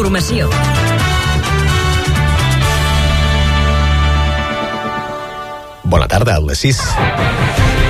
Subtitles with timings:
[0.00, 0.48] informació.
[5.84, 7.89] Bona tarda, a les 6.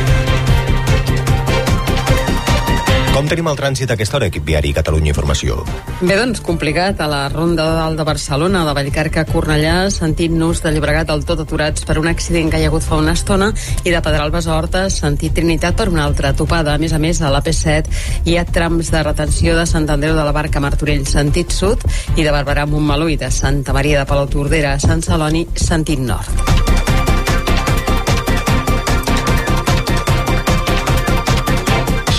[3.21, 5.59] Com tenim el trànsit a aquesta hora, equip viari Catalunya Informació?
[6.01, 7.03] Bé, doncs, complicat.
[7.05, 11.13] A la ronda de dalt de Barcelona, de Vallcarca a Cornellà, sentit nus de Llobregat
[11.13, 13.51] al tot aturats per un accident que hi ha hagut fa una estona
[13.85, 16.79] i de Pedralbes a Horta, sentit Trinitat per una altra topada.
[16.79, 20.17] A més a més, a la P7 hi ha trams de retenció de Sant Andreu
[20.17, 21.85] de la Barca Martorell, sentit sud,
[22.17, 26.70] i de Barberà Montmeló i de Santa Maria de Palautordera a Sant Celoni, sentit nord.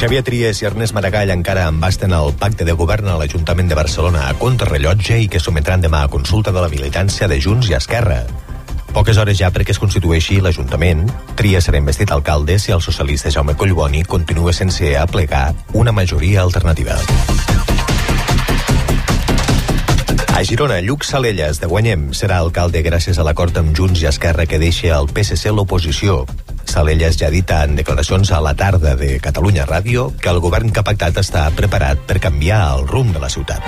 [0.02, 4.24] Xavier Trias i Ernest Maragall encara embasten el pacte de govern a l'Ajuntament de Barcelona
[4.26, 8.24] a contrarrellotge i que sometran demà a consulta de la militància de Junts i Esquerra.
[8.96, 11.06] Poques hores ja perquè es constitueixi l'Ajuntament,
[11.38, 16.98] Trias serà investit alcalde si el socialista Jaume Collboni continua sense aplegar una majoria alternativa.
[20.34, 24.50] A Girona, Lluc Salelles, de Guanyem, serà alcalde gràcies a l'acord amb Junts i Esquerra
[24.50, 26.24] que deixa el PSC l'oposició.
[26.72, 30.72] Salelles ja ha dit en declaracions a la tarda de Catalunya Ràdio que el govern
[30.72, 33.66] que ha pactat està preparat per canviar el rumb de la ciutat.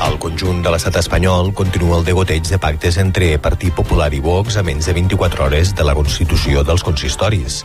[0.00, 4.56] Al conjunt de l'estat espanyol continua el degoteig de pactes entre Partit Popular i Vox
[4.56, 7.60] a menys de 24 hores de la constitució dels consistoris.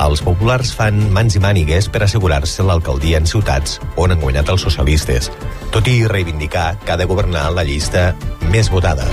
[0.00, 4.64] Els populars fan mans i mànigues per assegurar-se l'alcaldia en ciutats on han guanyat els
[4.64, 5.28] socialistes,
[5.76, 8.14] tot i reivindicar que ha de governar la llista
[8.48, 9.04] més votada.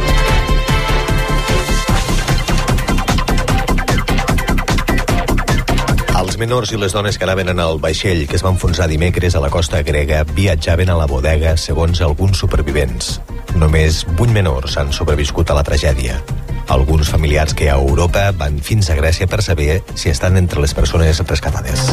[6.41, 9.41] Menors i les dones que anaven en el vaixell que es va enfonsar dimecres a
[9.43, 13.19] la costa grega viatjaven a la bodega segons alguns supervivents.
[13.61, 16.17] Només 8 menors han sobreviscut a la tragèdia.
[16.73, 20.73] Alguns familiars que a Europa van fins a Grècia per saber si estan entre les
[20.73, 21.91] persones rescatades.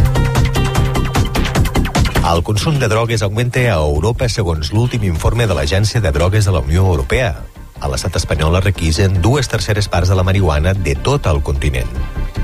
[2.24, 6.56] El consum de drogues augmenta a Europa segons l'últim informe de l'Agència de Drogues de
[6.56, 7.34] la Unió Europea.
[7.80, 11.90] A l'estat espanyol es requisen dues terceres parts de la marihuana de tot el continent.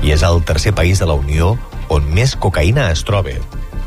[0.03, 1.55] I és el tercer país de la Unió
[1.89, 3.35] on més cocaïna es troba.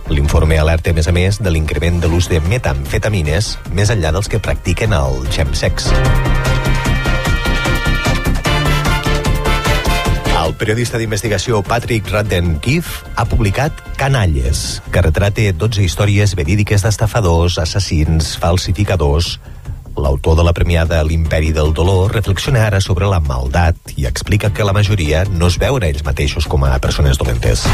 [0.08, 4.30] L'informe alerta, a més a més, de l'increment de l'ús de metamfetamines més enllà dels
[4.30, 5.90] que practiquen el chemsex.
[10.38, 18.32] El periodista d'investigació Patrick Radden-Keefe ha publicat Canalles, que retrata 12 històries verídiques d'estafadors, assassins,
[18.40, 19.36] falsificadors...
[19.98, 24.66] L'autor de la premiada L'imperi del dolor reflexiona ara sobre la maldat i explica que
[24.66, 27.66] la majoria no es veuen ells mateixos com a persones dolentes.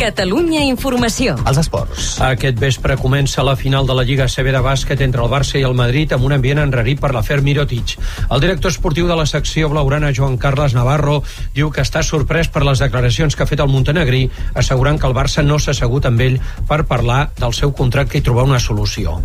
[0.00, 1.34] Catalunya Informació.
[1.44, 2.14] Els esports.
[2.24, 5.64] Aquest vespre comença la final de la Lliga CB de bàsquet entre el Barça i
[5.68, 7.98] el Madrid amb un ambient enrarit per l'afer Mirotic.
[8.30, 11.20] El director esportiu de la secció blaugrana, Joan Carles Navarro,
[11.54, 14.24] diu que està sorprès per les declaracions que ha fet el Montenegrí,
[14.54, 18.24] assegurant que el Barça no s'ha assegut amb ell per parlar del seu contracte i
[18.24, 19.20] trobar una solució.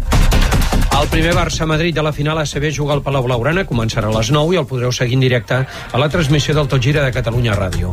[0.96, 4.56] El primer Barça-Madrid de la final ACB juga al Palau Blaugrana, començarà a les 9
[4.56, 7.92] i el podreu seguir en directe a la transmissió del Tot Gira de Catalunya Ràdio.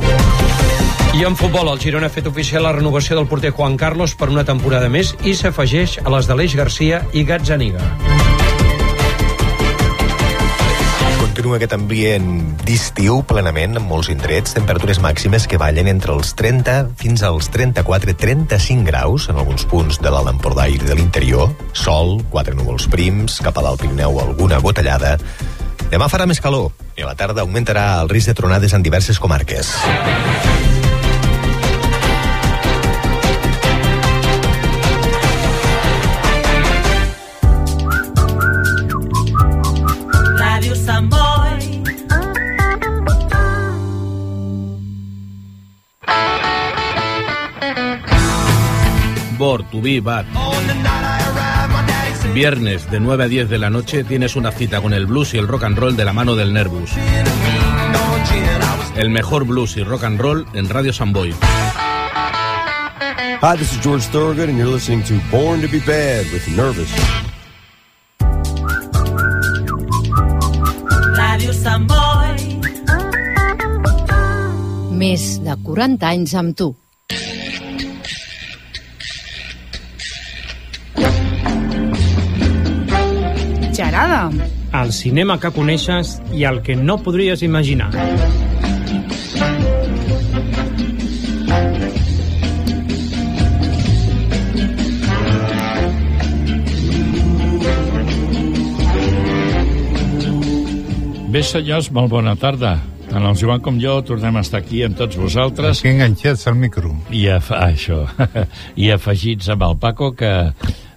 [1.13, 4.31] I en futbol, el Girona ha fet oficial la renovació del porter Juan Carlos per
[4.31, 8.22] una temporada més i s'afegeix a les d'Aleix Garcia i Gazzaniga.
[11.33, 12.27] Continua aquest ambient
[12.61, 18.85] d'estiu plenament en molts indrets, temperatures màximes que ballen entre els 30 fins als 34-35
[18.85, 23.57] graus en alguns punts de l'Alt Empordà i de l'interior, sol, quatre núvols prims, cap
[23.57, 25.15] a l'Alt Pirineu alguna gotellada.
[25.89, 26.69] Demà farà més calor
[27.01, 29.73] i a la tarda augmentarà el risc de tronades en diverses comarques.
[49.73, 50.27] Bor, Tubí, Bat.
[52.35, 55.39] Viernes de 9 a 10 de la noche tienes una cita con el blues y
[55.39, 56.91] el rock and roll de la mano del Nervus.
[58.97, 61.35] El mejor blues y rock and roll en Radio Samboy.
[63.43, 66.91] Hi, this is George Thorogood, and you're listening to Born to be Bad with Nervous.
[71.17, 72.61] Ràdio Sant Boi.
[74.93, 76.82] Més de 40 anys amb tu.
[83.93, 84.31] Gerada.
[84.73, 87.91] El cinema que coneixes i el que no podries imaginar.
[101.29, 102.79] Bé, senyors, molt bona tarda.
[103.11, 105.85] Tant el Joan com jo tornem a estar aquí amb tots vosaltres.
[105.85, 106.95] Aquí enganxats al micro.
[107.13, 108.07] I, ah, això,
[108.81, 110.33] i afegits amb el Paco, que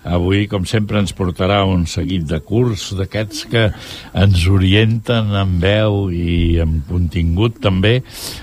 [0.06, 3.64] avui, com sempre, ens portarà un seguit de curs d'aquests que
[4.14, 7.98] ens orienten en veu i amb contingut també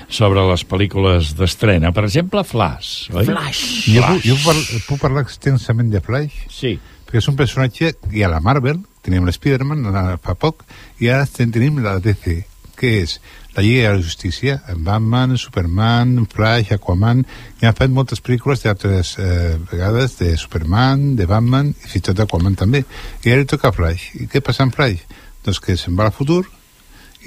[0.09, 1.95] sobre les pel·lícules d'estrena.
[1.95, 3.27] Per exemple, Flash, oi?
[3.31, 3.65] Flash.
[3.95, 6.47] Jo, puc, jo puc, parlar, puc parlar extensament de Flash?
[6.53, 6.77] Sí.
[7.07, 9.87] Perquè és un personatge que a la Marvel, tenim l'Spiderman
[10.25, 10.67] fa poc,
[11.03, 12.43] i ara tenim la DC,
[12.79, 13.19] que és
[13.55, 17.25] la Lliga de la Justícia, Batman, Superman, Flash, Aquaman,
[17.61, 22.07] i han fet moltes pel·lícules d'altres eh, vegades de Superman, de Batman, i fins i
[22.09, 22.85] tot Aquaman també.
[23.25, 24.09] I ara li toca Flash.
[24.17, 25.05] I què passa amb Flash?
[25.45, 26.47] Doncs que se'n va al futur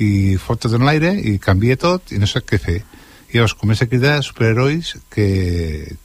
[0.01, 2.81] i fot en l'aire i canvia tot i no sap què fer.
[3.29, 5.27] I llavors comença a cridar superherois que,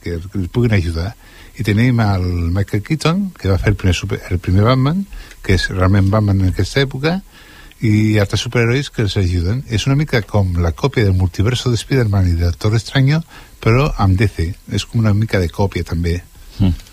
[0.03, 1.11] que, que els puguin ajudar.
[1.59, 5.03] I tenim el Michael Keaton, que va fer el primer, super, el primer Batman,
[5.43, 7.19] que és realment Batman en aquesta època,
[7.81, 9.63] i altres superherois que els ajuden.
[9.69, 13.23] És una mica com la còpia del multiverso de Spider-Man i de Doctor Extraño,
[13.61, 14.51] però amb DC.
[14.71, 16.19] És com una mica de còpia, també.
[16.59, 16.89] Mm.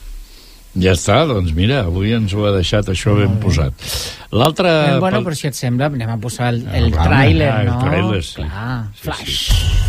[0.78, 3.74] Ja està, doncs mira, avui ens ho ha deixat això ben posat.
[4.30, 4.70] L'altre...
[4.94, 7.78] Eh, bueno, però si et sembla, anem a posar el, el ah, tràiler, ah, no?
[7.80, 8.44] El tràiler, sí.
[8.44, 9.38] Clar, sí, Flash.
[9.48, 9.88] Sí.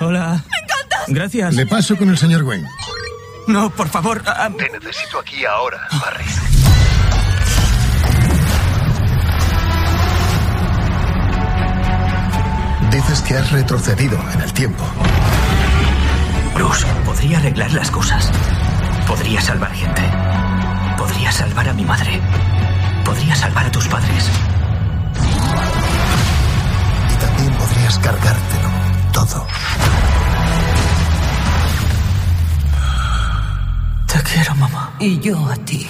[0.00, 0.44] Hola.
[0.50, 1.04] ¡Me encantas!
[1.08, 1.54] Gracias.
[1.54, 2.68] Le paso con el señor Wayne.
[3.48, 4.22] No, por favor.
[4.26, 6.24] ah, Te necesito aquí ahora, Barry.
[12.90, 14.82] Dices que has retrocedido en el tiempo.
[16.54, 18.30] Bruce, podría arreglar las cosas.
[19.06, 20.02] Podría salvar gente.
[20.96, 22.20] Podría salvar a mi madre.
[23.04, 24.28] Podría salvar a tus padres.
[27.14, 28.68] Y también podrías cargártelo
[29.12, 29.46] todo.
[34.08, 34.94] Te quiero, mamá.
[34.98, 35.86] Y yo a ti.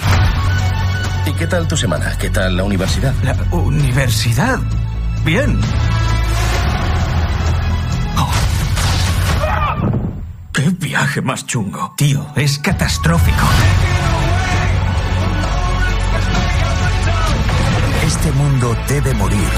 [1.25, 2.17] ¿Y qué tal tu semana?
[2.17, 3.13] ¿Qué tal la universidad?
[3.23, 4.59] La universidad.
[5.23, 5.59] Bien.
[8.17, 8.31] Oh.
[10.53, 11.93] ¡Qué viaje más chungo!
[11.97, 13.45] Tío, es catastrófico.
[18.05, 19.49] Este mundo debe morir.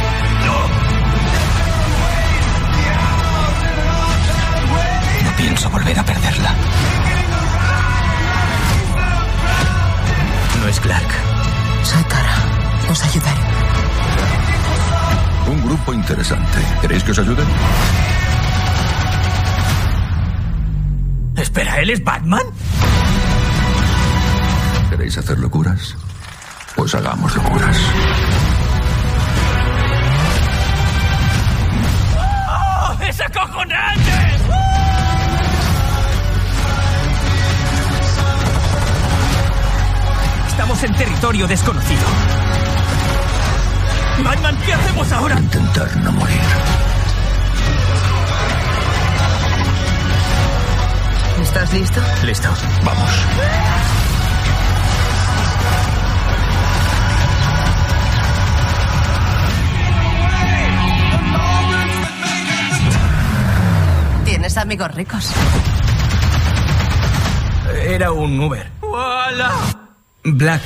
[5.24, 6.56] No pienso volver a perderla.
[10.82, 11.12] Clark.
[11.84, 12.36] Soy Tara.
[12.90, 13.42] Os ayudaré.
[15.48, 16.60] Un grupo interesante.
[16.82, 17.44] ¿Queréis que os ayude?
[21.36, 22.44] Espera, ¿él es Batman?
[24.90, 25.96] ¿Queréis hacer locuras?
[26.76, 27.78] Pues hagamos locuras.
[32.48, 34.12] ¡Oh, ¡Es acojonante!
[40.62, 42.04] Estamos en territorio desconocido.
[44.24, 45.40] Batman, ¿qué hacemos ahora?
[45.40, 46.40] Intentar no morir.
[51.42, 52.00] ¿Estás listo?
[52.24, 52.50] Listo,
[52.84, 53.10] vamos.
[64.26, 65.32] ¿Tienes amigos ricos?
[67.84, 68.72] Era un Uber.
[68.82, 69.81] ¡Hola!
[70.24, 70.62] Black.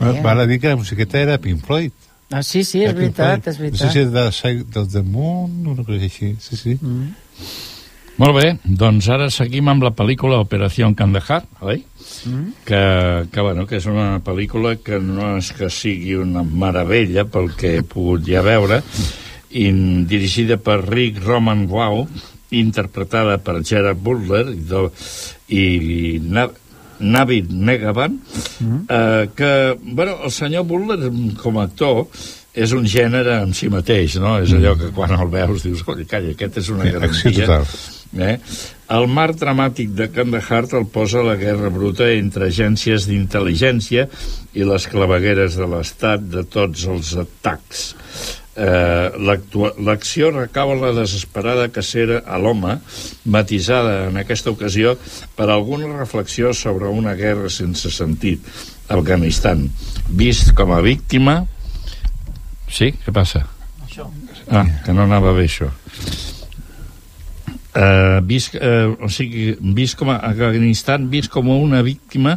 [0.00, 1.92] Va, val a dir que la musiqueta era Pink Floyd.
[2.30, 3.48] Ah, sí, sí, és Pink veritat, Floyd.
[3.48, 3.92] és No sé veritat.
[3.92, 6.34] si és de Side of the Moon o una cosa així.
[6.40, 6.78] Sí, sí.
[6.80, 7.14] Mm.
[8.16, 11.80] Molt bé, doncs ara seguim amb la pel·lícula Operació Kandahar, oi?
[12.26, 12.52] Mm.
[12.64, 12.82] Que,
[13.32, 17.78] que, bueno, que és una pel·lícula que no és que sigui una meravella pel que
[17.78, 18.82] he pogut ja veure,
[19.50, 19.66] i
[20.06, 22.06] dirigida per Rick Roman Wow,
[22.60, 24.86] interpretada per Gerard Butler i, do,
[25.48, 26.48] i Na,
[27.00, 28.20] Navid Negaban,
[28.60, 28.84] Mm.
[28.88, 31.10] eh, que, bueno, el senyor Butler
[31.42, 32.06] com a actor
[32.54, 34.36] és un gènere en si mateix, no?
[34.38, 37.32] És allò que quan el veus dius, "Coi, calla, aquest és una Sí, garantia.
[37.46, 37.66] total.
[38.16, 38.38] Eh?
[38.94, 44.08] El marc dramàtic de Kandahar el posa la guerra bruta entre agències d'intel·ligència
[44.54, 47.96] i les clavegueres de l'Estat de tots els atacs.
[48.54, 49.10] Eh,
[49.82, 52.76] L'acció recau en la desesperada cacera a l'home,
[53.26, 54.94] matisada en aquesta ocasió
[55.34, 58.46] per alguna reflexió sobre una guerra sense sentit,
[58.88, 59.66] Afganistan,
[60.08, 61.42] vist com a víctima...
[62.70, 62.92] Sí?
[63.04, 63.44] Què passa?
[63.84, 64.06] Això.
[64.50, 65.68] Ah, que no anava bé això.
[67.74, 72.36] Uh, vist, uh, o sigui, vist com a Afganistan, vist com a una víctima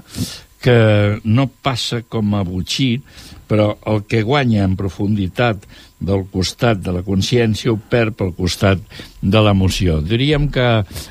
[0.61, 2.95] que no passa com a botxí,
[3.47, 5.67] però el que guanya en profunditat
[5.99, 8.81] del costat de la consciència ho perd pel costat
[9.21, 9.97] de l'emoció.
[10.05, 10.65] Diríem que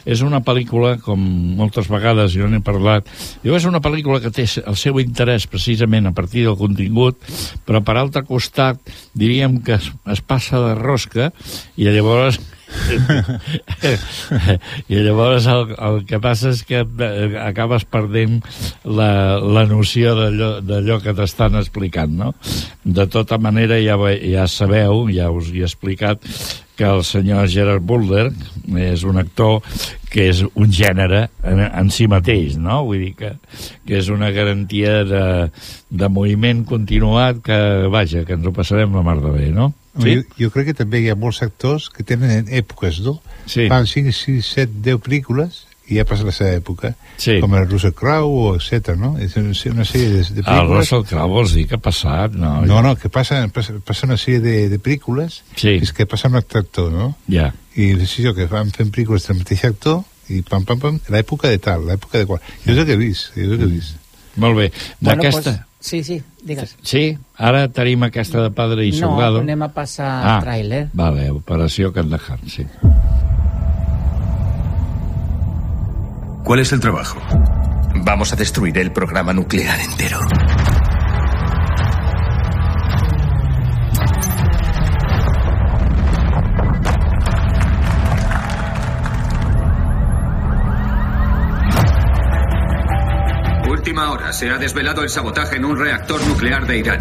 [0.07, 1.21] és una pel·lícula, com
[1.59, 3.09] moltes vegades jo n'he parlat,
[3.43, 7.19] diu, és una pel·lícula que té el seu interès precisament a partir del contingut,
[7.67, 8.79] però per altre costat
[9.15, 11.33] diríem que es, es passa de rosca
[11.77, 12.39] i llavors
[14.93, 18.41] i llavors el, el que passa és que eh, acabes perdent
[18.85, 22.33] la, la noció d'allò que t'estan explicant, no?
[22.83, 26.19] De tota manera, ja, ja sabeu, ja us hi he explicat,
[26.77, 28.29] que el senyor Gerard Butler
[28.83, 29.63] és un actor
[30.13, 32.83] que és un gènere en, en si mateix, no?
[32.89, 33.33] Vull dir que,
[33.89, 35.25] que és una garantia de,
[35.91, 37.59] de moviment continuat que,
[37.93, 39.73] vaja, que ens ho passarem la mar de bé, no?
[39.97, 40.19] Sí?
[40.19, 43.19] Jo, jo crec que també hi ha molts actors que tenen èpoques, no?
[43.49, 43.71] Sí.
[43.73, 46.93] Fan 5, 6, 7, 10 pel·lícules i ja passa la seva època.
[47.23, 47.37] Sí.
[47.43, 48.97] Com el Russell Crowe, o etc.
[48.99, 49.13] no?
[49.23, 50.65] És una, una sèrie de, de pel·lícules...
[50.65, 52.57] El Russell Crowe vols dir que ha passat, no?
[52.67, 55.77] No, no, que passa, passa, passa una sèrie de, de pel·lícules sí.
[55.79, 57.13] és que passa amb l'actor, no?
[57.31, 57.53] Ja.
[57.77, 60.03] I sí, que van fent pel·lícules del mateix actor
[60.33, 62.43] i pam, pam, pam, l'època de tal, l'època de qual.
[62.65, 64.03] Jo és el que he vist, jo és el que he vist.
[64.43, 64.71] Molt bé.
[65.01, 65.55] Bueno, D'aquesta...
[65.55, 66.75] pues, sí, sí, digues.
[66.83, 67.05] Sí,
[67.39, 69.41] ara tenim aquesta de Padre i No, Soldado.
[69.47, 70.89] anem a passar ah, tràiler.
[70.99, 72.67] Vale, Operació Kandahar, sí.
[76.47, 77.21] ¿Cuál es el trabajo?
[78.05, 80.21] Vamos a destruir el programa nuclear entero.
[93.69, 94.33] Última hora.
[94.33, 97.01] Se ha desvelado el sabotaje en un reactor nuclear de Irán.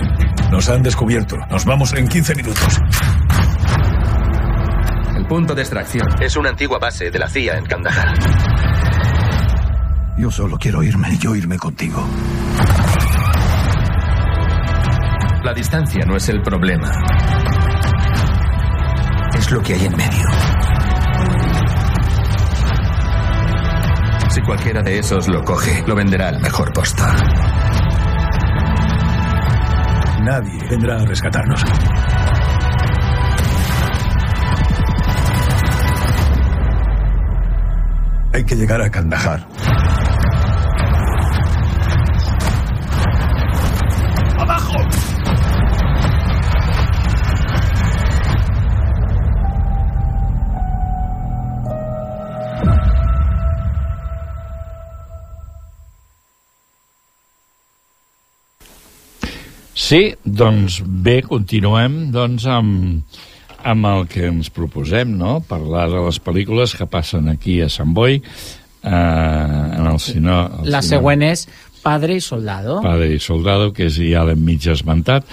[0.50, 1.38] Nos han descubierto.
[1.52, 2.80] Nos vamos en 15 minutos.
[5.16, 8.45] El punto de extracción es una antigua base de la CIA en Kandahar.
[10.18, 12.02] Yo solo quiero irme y yo irme contigo.
[15.44, 16.90] La distancia no es el problema.
[19.38, 20.26] Es lo que hay en medio.
[24.30, 27.14] Si cualquiera de esos lo coge, lo venderá al mejor postor.
[30.24, 31.62] Nadie vendrá a rescatarnos.
[38.34, 39.55] Hay que llegar a Kandahar.
[59.86, 63.20] Sí, doncs bé, continuem doncs amb,
[63.66, 65.38] amb el que ens proposem, no?
[65.46, 70.40] Parlar de les pel·lícules que passen aquí a Sant Boi, eh, en el cine...
[70.64, 71.46] El La cine- següent és
[71.86, 72.80] Padre i Soldado.
[72.82, 75.28] Padre i Soldado, que és ja l'hem mig esmentat.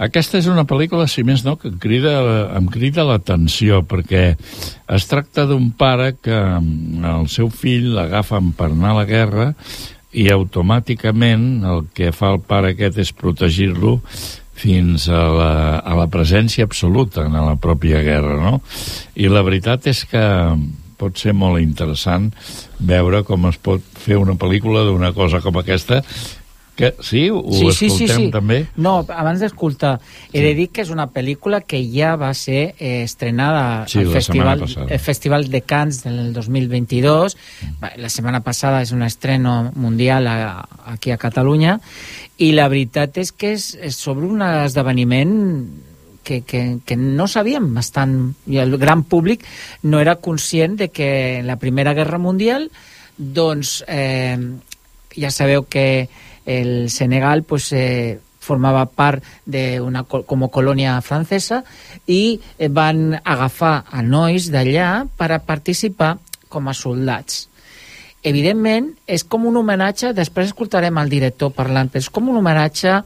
[0.00, 2.14] Aquesta és una pel·lícula, si més no, que em crida,
[2.56, 4.30] em crida l'atenció, perquè
[4.88, 9.50] es tracta d'un pare que mm, el seu fill l'agafen per anar a la guerra
[10.12, 13.98] i automàticament el que fa el pare aquest és protegir-lo
[14.62, 18.60] fins a la, a la presència absoluta en la pròpia guerra, no?
[19.16, 20.22] I la veritat és que
[21.00, 22.30] pot ser molt interessant
[22.78, 26.02] veure com es pot fer una pel·lícula d'una cosa com aquesta
[26.76, 28.30] que sí, ho sí, sí, sí, escoltem sí.
[28.32, 28.58] també.
[28.80, 29.98] No, abans d'escoltar,
[30.32, 34.08] he de dir que és una pel·lícula que ja va ser eh, estrenada Sí, al
[34.14, 37.36] Festival, el Festival de Cannes del 2022.
[37.82, 40.38] Va, La setmana passada és un estreno mundial a,
[40.94, 41.78] aquí a Catalunya.
[42.40, 45.36] I la veritat és que és, és sobre un esdeveniment
[46.24, 49.44] que, que, que no sabíem bastant, i el gran públic
[49.82, 52.70] no era conscient de que en la Primera Guerra Mundial
[53.18, 54.38] doncs eh,
[55.12, 56.08] ja sabeu que
[56.46, 61.62] el Senegal pues, eh, formava part d'una com a colònia francesa
[62.10, 62.40] i
[62.74, 66.16] van agafar a nois d'allà per a participar
[66.50, 67.46] com a soldats.
[68.22, 72.90] Evidentment, és com un homenatge, després escoltarem el director parlant, però és com un homenatge
[72.92, 73.02] a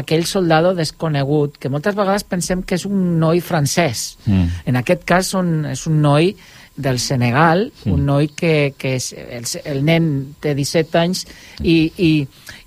[0.00, 4.16] aquell soldado desconegut, que moltes vegades pensem que és un noi francès.
[4.24, 4.62] Mm.
[4.72, 6.32] En aquest cas són, és un noi
[6.76, 7.92] del Senegal, mm.
[7.92, 11.24] un noi que, que és, el, el nen té 17 anys
[11.62, 12.12] i, i,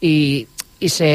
[0.01, 0.15] i,
[0.79, 1.11] i se,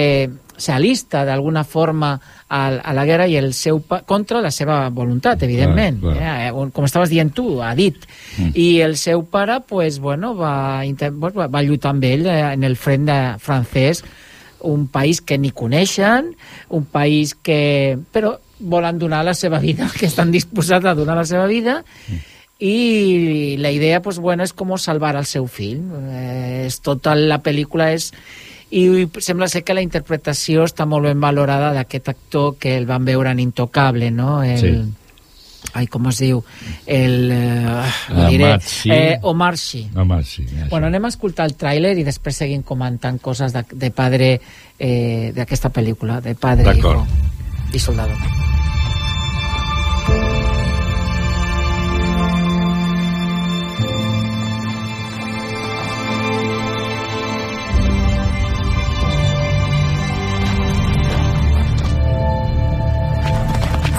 [0.57, 2.15] se alista d'alguna forma
[2.49, 6.01] a, a la guerra i el seu pa, contra la seva voluntat, evidentment.
[6.05, 6.35] Clar, clar.
[6.47, 8.07] Eh, com estaves dient tu, ha dit.
[8.39, 8.53] Mm.
[8.55, 13.11] I el seu pare pues, bueno, va, va, lluitar amb ell eh, en el front
[13.11, 14.05] de francès,
[14.65, 16.35] un país que ni coneixen,
[16.71, 17.99] un país que...
[18.13, 21.83] però volen donar la seva vida, que estan disposats a donar la seva vida,
[22.59, 25.83] i la idea pues, bueno, és com salvar el seu fill.
[26.11, 28.13] Eh, és tota la pel·lícula és
[28.75, 33.05] i sembla ser que la interpretació està molt ben valorada d'aquest actor que el van
[33.05, 34.43] veure en Intocable, no?
[34.43, 35.01] El, Sí.
[35.75, 36.43] Ai, com es diu?
[36.87, 37.31] El...
[37.33, 38.51] Eh, Ah, diré.
[38.53, 38.91] Matsi.
[38.93, 39.89] Eh, Omar Sy.
[40.45, 40.69] Això.
[40.71, 44.35] Bueno, anem a escoltar el tràiler i després seguim comentant coses de, de padre
[44.79, 47.09] eh, d'aquesta pel·lícula, de padre D'acord.
[47.09, 48.54] hijo i soldado.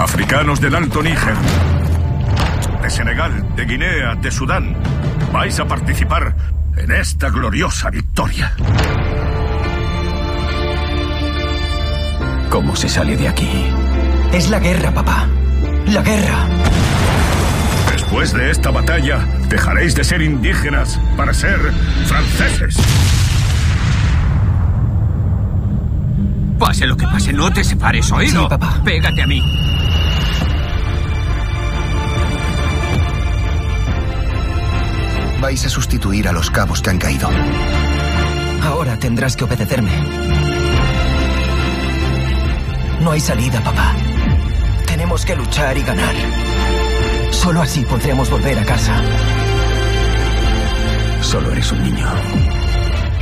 [0.06, 1.34] Africanos del Alto Níger,
[2.80, 4.78] de Senegal, de Guinea, de Sudán,
[5.34, 6.36] vais a participar
[6.78, 8.54] en esta gloriosa victoria.
[12.52, 13.50] ¿Cómo se sale de aquí?
[14.32, 15.26] Es la guerra, papá.
[15.88, 16.50] La guerra.
[17.92, 21.60] Después de esta batalla, dejaréis de ser indígenas para ser
[22.06, 22.78] franceses.
[26.60, 28.44] Pase lo que pase, no te separes, ¿oído?
[28.44, 28.82] Sí, papá.
[28.86, 29.42] Pégate a mí.
[35.46, 37.30] Vais a sustituir a los cabos que han caído.
[38.64, 39.92] Ahora tendrás que obedecerme.
[43.00, 43.94] No hay salida, papá.
[44.88, 46.16] Tenemos que luchar y ganar.
[47.30, 49.00] Solo así podremos volver a casa.
[51.22, 52.08] Solo eres un niño.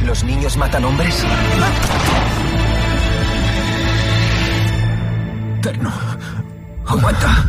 [0.06, 1.26] ¿Los niños matan hombres?
[5.62, 5.92] Terno.
[6.86, 7.48] Aguanta.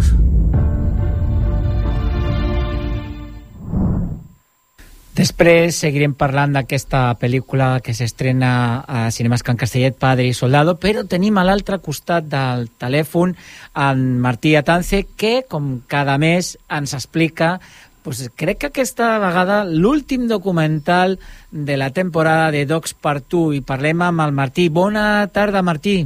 [5.15, 11.05] Després seguirem parlant d'aquesta pel·lícula que s'estrena a Cinemes Can Castellet, Padre i Soldado, però
[11.07, 13.37] tenim a l'altre costat del telèfon
[13.79, 17.61] en Martí Atance, que, com cada mes, ens explica
[18.03, 23.63] pues, crec que aquesta vegada l'últim documental de la temporada de Docs per tu i
[23.63, 24.67] parlem amb el Martí.
[24.69, 26.01] Bona tarda, Martí.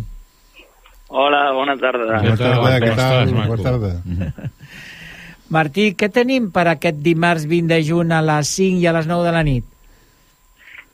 [1.09, 2.21] Hola, bona tarda.
[2.21, 3.17] Bona tarda, què com tal?
[3.17, 3.57] estàs, maco?
[3.57, 4.53] Bona tarda.
[5.49, 9.07] Martí, què tenim per aquest dimarts 20 de juny a les 5 i a les
[9.09, 9.65] 9 de la nit?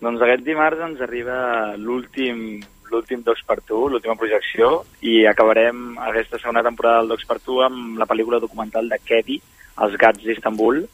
[0.05, 1.39] Doncs aquest dimarts ens arriba
[1.81, 2.61] l'últim
[2.93, 7.59] l'últim Docs per tu, l'última projecció, i acabarem aquesta segona temporada del Docs per tu
[7.65, 9.41] amb la pel·lícula documental de Kedi,
[9.83, 10.85] Els gats d'Istanbul,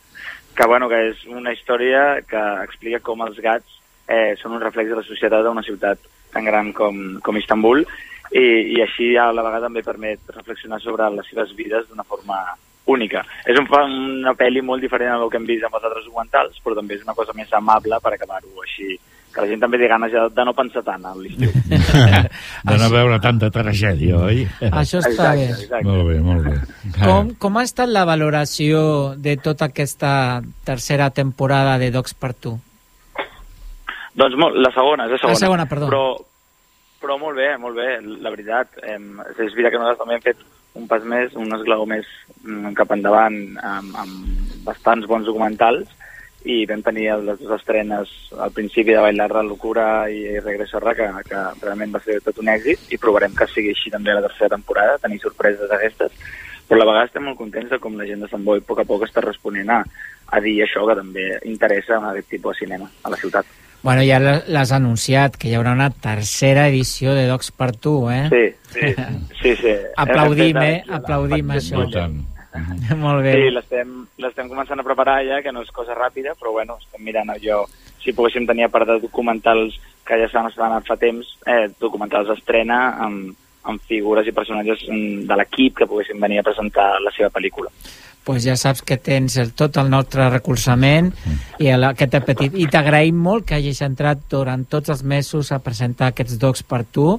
[0.57, 3.77] que, bueno, que és una història que explica com els gats
[4.09, 7.85] eh, són un reflex de la societat d'una ciutat tan gran com, com Istanbul,
[8.33, 8.47] i,
[8.79, 12.41] i així a la vegada també permet reflexionar sobre les seves vides d'una forma
[12.87, 13.25] única.
[13.47, 16.61] És un, una pel·li molt diferent a del que hem vist amb els altres documentals,
[16.65, 18.97] però també és una cosa més amable per acabar-ho així,
[19.31, 21.53] que la gent també té ganes ja de no pensar tant a l'estiu.
[22.71, 24.43] de no veure tanta tragèdia, oi?
[24.71, 25.51] Això està Exacte, bé.
[25.55, 25.85] exacte.
[25.87, 26.57] Molt bé, molt bé.
[26.99, 28.81] Com, com ha estat la valoració
[29.17, 30.13] de tota aquesta
[30.67, 32.57] tercera temporada de Docs per tu?
[34.19, 35.37] Doncs molt, la segona, és la segona.
[35.37, 35.91] La segona, perdó.
[35.93, 36.05] Però,
[37.01, 38.81] però molt bé, molt bé, la veritat.
[38.83, 40.43] Eh, és veritat que nosaltres també hem fet
[40.79, 42.07] un pas més, un esglaó més
[42.45, 45.89] mm, cap endavant amb, amb bastants bons documentals
[46.49, 50.85] i vam tenir les dues estrenes al principi de Bailar la locura i Regreso a
[50.85, 51.09] Ra, que,
[51.61, 55.01] realment va ser tot un èxit i provarem que sigui així també la tercera temporada,
[55.03, 56.15] tenir sorpreses d'aquestes,
[56.69, 58.67] però a la vegada estem molt contents de com la gent de Sant Boi a
[58.67, 59.83] poc a poc està responent a,
[60.31, 63.45] a dir això que també interessa en aquest tipus de cinema a la ciutat.
[63.83, 68.27] Bueno, ja l'has anunciat, que hi haurà una tercera edició de Docs per tu, eh?
[68.29, 68.93] Sí, sí,
[69.43, 69.55] sí.
[69.63, 69.77] sí.
[69.97, 70.83] Aplaudim, eh?
[71.01, 71.87] Aplaudim això.
[71.89, 72.31] fet
[73.05, 73.35] molt bé.
[73.37, 77.05] Sí, l'estem l'estem començant a preparar ja, que no és cosa ràpida, però bueno, estem
[77.07, 77.63] mirant allò,
[78.03, 82.29] si poguéssim tenir a part de documentals que ja s'han estrenat fa temps, eh, documentals
[82.31, 83.33] d'estrena amb,
[83.71, 87.71] amb figures i personatges mm, de l'equip que poguessin venir a presentar la seva pel·lícula.
[88.25, 91.13] Pues ja saps que tens el, tot el nostre recolzament
[91.59, 92.55] i el, aquest apetit.
[92.55, 96.85] I t'agraïm molt que hagis entrat durant tots els mesos a presentar aquests docs per
[96.85, 97.19] tu,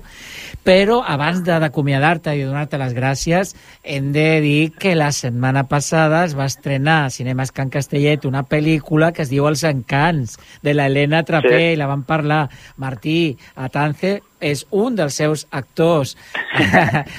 [0.64, 6.24] però abans de d'acomiadar-te i donar-te les gràcies, hem de dir que la setmana passada
[6.26, 10.74] es va estrenar a Cinemes Can Castellet una pel·lícula que es diu Els Encants, de
[10.74, 11.74] l'Helena Trapé, Sí.
[11.74, 12.50] i la van parlar.
[12.78, 16.16] Martí Atance és un dels seus actors.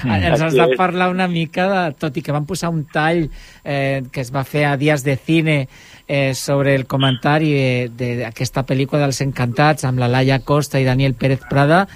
[0.05, 3.29] Ens has de parlar una mica, de, tot i que van posar un tall
[3.65, 5.69] eh, que es va fer a Dies de Cine
[6.09, 10.85] eh, sobre el comentari de- de- d'aquesta pel·lícula dels Encantats amb la Laia Costa i
[10.89, 11.87] Daniel Pérez Prada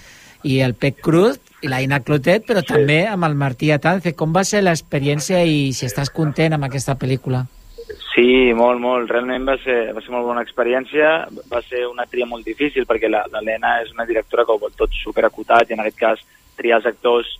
[0.46, 4.12] i el Pec Cruz i la Ina Clotet, però també amb el Martí Atance.
[4.14, 7.46] Com va ser l'experiència i si estàs content amb aquesta pel·lícula?
[7.86, 9.10] Sí, molt, molt.
[9.10, 11.10] Realment va ser, va ser molt bona experiència.
[11.50, 14.94] Va ser una tria molt difícil perquè l'Helena és una directora que ho vol tot
[15.02, 16.24] superacotat i en aquest cas
[16.58, 17.30] triar els actors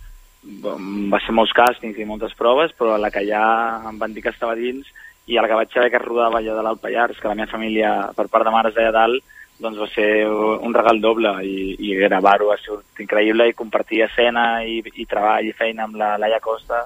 [0.43, 3.43] mm, va ser molts càstings i moltes proves, però a la que ja
[3.89, 4.87] em van dir que estava dins
[5.27, 7.51] i a la que vaig saber que rodava allà de l'Alt Pallars, que la meva
[7.51, 9.25] família per part de mare es deia dalt,
[9.59, 14.61] doncs va ser un regal doble i, i gravar-ho ha sigut increïble i compartir escena
[14.63, 16.85] i, i treball i feina amb la Laia Costa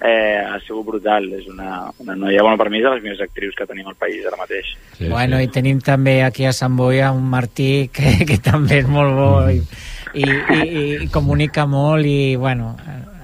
[0.00, 1.28] eh, ha sigut brutal.
[1.36, 3.98] És una, una noia, bueno, per mi és de les millors actrius que tenim al
[4.00, 4.74] país ara mateix.
[4.96, 5.48] Sí, bueno, sí.
[5.48, 9.16] i tenim també aquí a Sant Boi a un Martí que, que també és molt
[9.18, 9.60] bo i,
[10.14, 10.60] i, i,
[11.04, 12.74] i comunica molt i, bueno,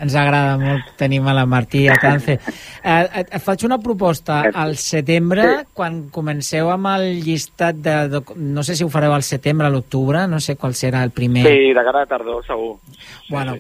[0.02, 2.38] ens agrada molt tenim a la Martí a Tance.
[2.87, 4.42] Eh, et, et faig una proposta.
[4.54, 5.68] Al setembre, sí.
[5.74, 8.22] quan comenceu amb el llistat de.
[8.37, 11.42] No sé si ho fareu al setembre, a l'octubre, no sé qual serà el primer...
[11.48, 12.76] Sí, de cara a tardor, segur.
[13.28, 13.56] Bueno,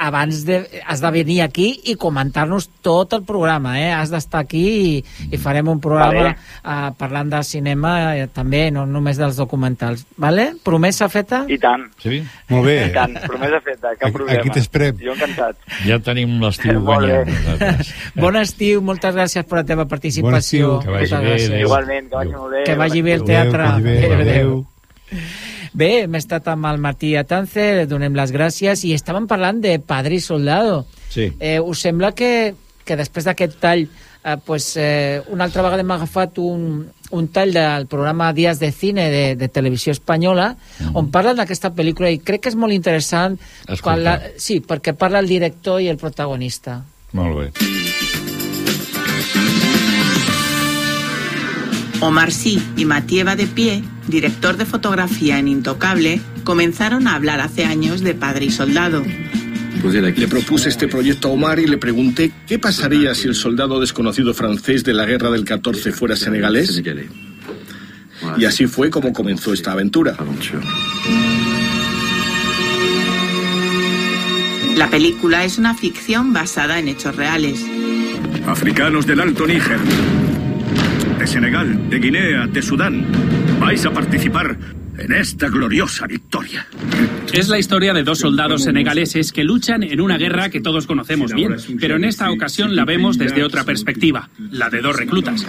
[0.00, 3.90] abans de, has de venir aquí i comentar-nos tot el programa, eh?
[3.92, 4.92] Has d'estar aquí i,
[5.30, 6.36] i farem un programa vale.
[6.64, 10.06] uh, parlant de cinema eh, també, no només dels documentals.
[10.20, 10.50] Vale?
[10.64, 11.42] Promesa feta?
[11.48, 11.84] I tant.
[12.00, 12.22] Sí?
[12.48, 12.78] Molt bé.
[12.88, 14.40] I tant, promesa feta, cap problema.
[14.40, 14.96] Aquí t'esperem.
[15.04, 15.60] Jo encantat.
[15.86, 17.30] Ja tenim l'estiu guanyat.
[18.22, 20.76] bon estiu, moltes gràcies per la teva participació.
[20.80, 20.82] Bon estiu.
[20.84, 21.30] Que vagi bé.
[21.30, 21.60] Gràcies.
[21.64, 22.64] Igualment, que vagi molt bé.
[22.68, 23.70] Que vagi bé el teatre.
[23.78, 24.18] Adéu.
[24.20, 24.52] Adéu.
[25.72, 29.76] Bé, hem estat amb el Martí Atance, li donem les gràcies, i estàvem parlant de
[29.78, 30.82] Padre i Soldado.
[31.12, 31.28] Sí.
[31.38, 33.86] Eh, us sembla que, que després d'aquest tall,
[34.24, 38.72] eh, pues, eh, una altra vegada hem agafat un, un tall del programa Días de
[38.72, 40.96] Cine de, de Televisió Espanyola, mm.
[40.96, 43.38] on parlen d'aquesta pel·lícula, i crec que és molt interessant,
[43.82, 46.82] quan la, sí, perquè parla el director i el protagonista.
[47.12, 47.50] Molt bé.
[52.00, 57.66] Omar Sy y Matieva de Pie, director de fotografía en Intocable, comenzaron a hablar hace
[57.66, 59.02] años de Padre y Soldado.
[59.82, 64.34] Le propuse este proyecto a Omar y le pregunté qué pasaría si el soldado desconocido
[64.34, 66.82] francés de la guerra del 14 fuera senegalés.
[68.36, 70.16] Y así fue como comenzó esta aventura.
[74.76, 77.64] La película es una ficción basada en hechos reales.
[78.46, 79.78] Africanos del Alto Níger,
[81.18, 83.06] de Senegal, de Guinea, de Sudán,
[83.58, 84.58] vais a participar
[85.00, 86.66] en esta gloriosa victoria.
[87.32, 91.32] Es la historia de dos soldados senegaleses que luchan en una guerra que todos conocemos
[91.32, 95.46] bien, pero en esta ocasión la vemos desde otra perspectiva, la de dos reclutas.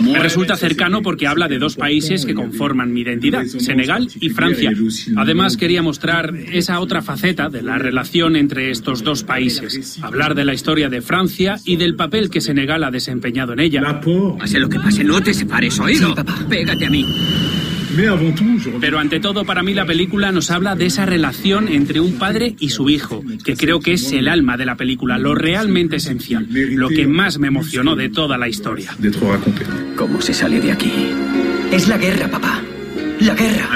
[0.00, 4.72] Me resulta cercano porque habla de dos países que conforman mi identidad, Senegal y Francia.
[5.16, 10.44] Además, quería mostrar esa otra faceta de la relación entre estos dos países, hablar de
[10.44, 14.00] la historia de Francia y del papel que Senegal ha desempeñado en ella.
[14.38, 16.14] Pase lo que pase, no te separes, oído.
[16.48, 17.06] Pégate a mí.
[18.80, 22.54] Pero ante todo, para mí la película nos habla de esa relación entre un padre
[22.58, 26.46] y su hijo, que creo que es el alma de la película, lo realmente esencial,
[26.50, 28.96] lo que más me emocionó de toda la historia.
[29.96, 30.92] ¿Cómo se sale de aquí?
[31.72, 32.62] Es la guerra, papá.
[33.20, 33.68] La guerra.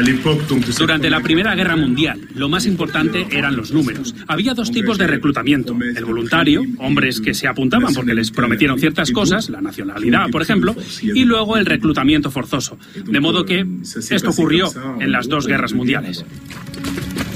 [0.78, 4.14] Durante la Primera Guerra Mundial, lo más importante eran los números.
[4.26, 5.76] Había dos tipos de reclutamiento.
[5.94, 10.74] El voluntario, hombres que se apuntaban porque les prometieron ciertas cosas, la nacionalidad, por ejemplo,
[11.02, 12.78] y luego el reclutamiento forzoso.
[13.04, 13.66] De modo que
[14.10, 16.24] esto ocurrió en las dos guerras mundiales.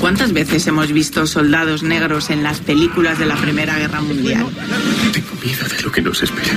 [0.01, 4.47] ¿Cuántas veces hemos visto soldados negros en las películas de la Primera Guerra Mundial?
[5.13, 6.53] Tengo miedo de lo que nos espera.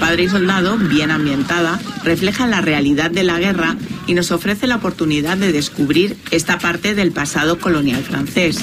[0.00, 4.76] Padre y Soldado, bien ambientada, refleja la realidad de la guerra y nos ofrece la
[4.76, 8.58] oportunidad de descubrir esta parte del pasado colonial francés.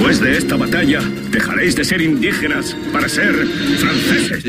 [0.00, 3.34] Después de esta batalla, dejaréis de ser indígenas para ser
[3.76, 4.42] franceses.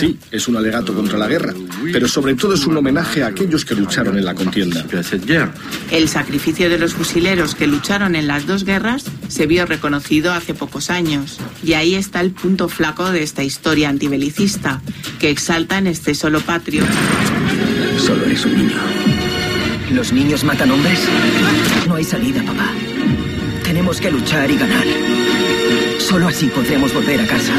[0.00, 1.52] Sí, es un alegato contra la guerra,
[1.92, 4.82] pero sobre todo es un homenaje a aquellos que lucharon en la contienda.
[5.90, 10.54] El sacrificio de los fusileros que lucharon en las dos guerras se vio reconocido hace
[10.54, 11.38] pocos años.
[11.62, 14.80] Y ahí está el punto flaco de esta historia antibelicista,
[15.20, 16.82] que exalta en exceso lo patrio.
[17.98, 18.78] Solo eres un niño.
[19.92, 20.98] ¿Los niños matan hombres?
[21.86, 22.72] No hay salida, papá.
[23.72, 24.84] Tenemos que luchar y ganar.
[25.98, 27.54] Solo así podremos volver a casa.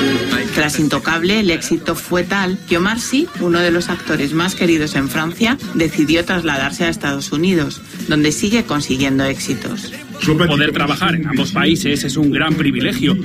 [0.53, 4.93] Tras Intocable, el éxito fue tal que Omar Sy, uno de los actores más queridos
[4.93, 9.91] en Francia, decidió trasladarse a Estados Unidos, donde sigue consiguiendo éxitos.
[10.23, 13.17] Poder trabajar en ambos países es un gran privilegio.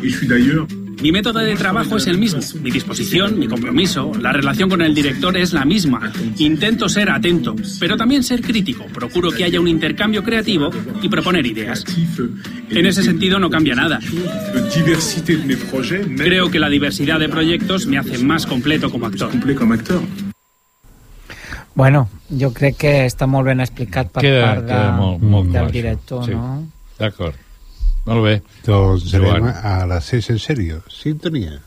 [1.00, 2.40] Mi método de trabajo es el mismo.
[2.60, 6.12] Mi disposición, mi compromiso, la relación con el director es la misma.
[6.38, 8.84] Intento ser atento, pero también ser crítico.
[8.92, 11.84] Procuro que haya un intercambio creativo y proponer ideas.
[12.70, 14.00] En ese sentido no cambia nada.
[16.16, 19.30] Creo que la diversidad de proyectos me hace más completo como actor.
[21.74, 25.52] Bueno, jo crec que està molt ben explicat per Queda- part de, queda molt- molt
[25.54, 26.32] del director, sí.
[26.34, 26.66] no?
[26.98, 27.36] D'acord.
[28.08, 28.34] Molt bé.
[28.66, 29.42] Doncs Joan.
[29.42, 30.82] anem a las seis en serio.
[30.88, 31.60] Sintonía.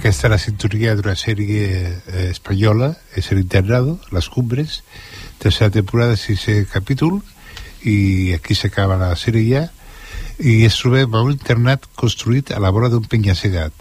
[0.00, 4.78] Aquesta és la sintonia d'una sèrie eh, espanyola, és el internado, Les Cumbres,
[5.42, 7.18] tercera temporada, sisè capítol,
[7.84, 9.66] i aquí s'acaba la sèrie ja,
[10.40, 13.74] i es trobem a un internat construït a la vora d'un penya-segat.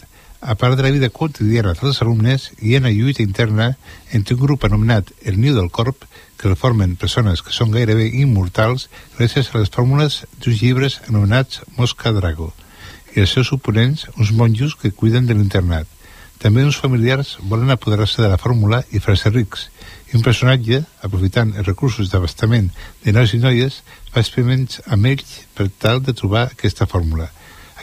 [0.44, 3.70] A part de la vida quotidiana dels alumnes, hi ha una lluita interna
[4.12, 6.04] entre un grup anomenat el Niu del Corp,
[6.36, 11.64] que el formen persones que són gairebé immortals gràcies a les fórmules d'uns llibres anomenats
[11.78, 12.52] Mosca Drago,
[13.16, 15.88] i els seus oponents, uns monjos que cuiden de l'internat.
[16.40, 19.66] També uns familiars volen apoderar-se de la fórmula i fer-se rics,
[20.10, 22.70] i un personatge, aprofitant els recursos d'abastament
[23.04, 23.82] de nois i noies,
[24.14, 27.28] fa experiments amb ells per tal de trobar aquesta fórmula.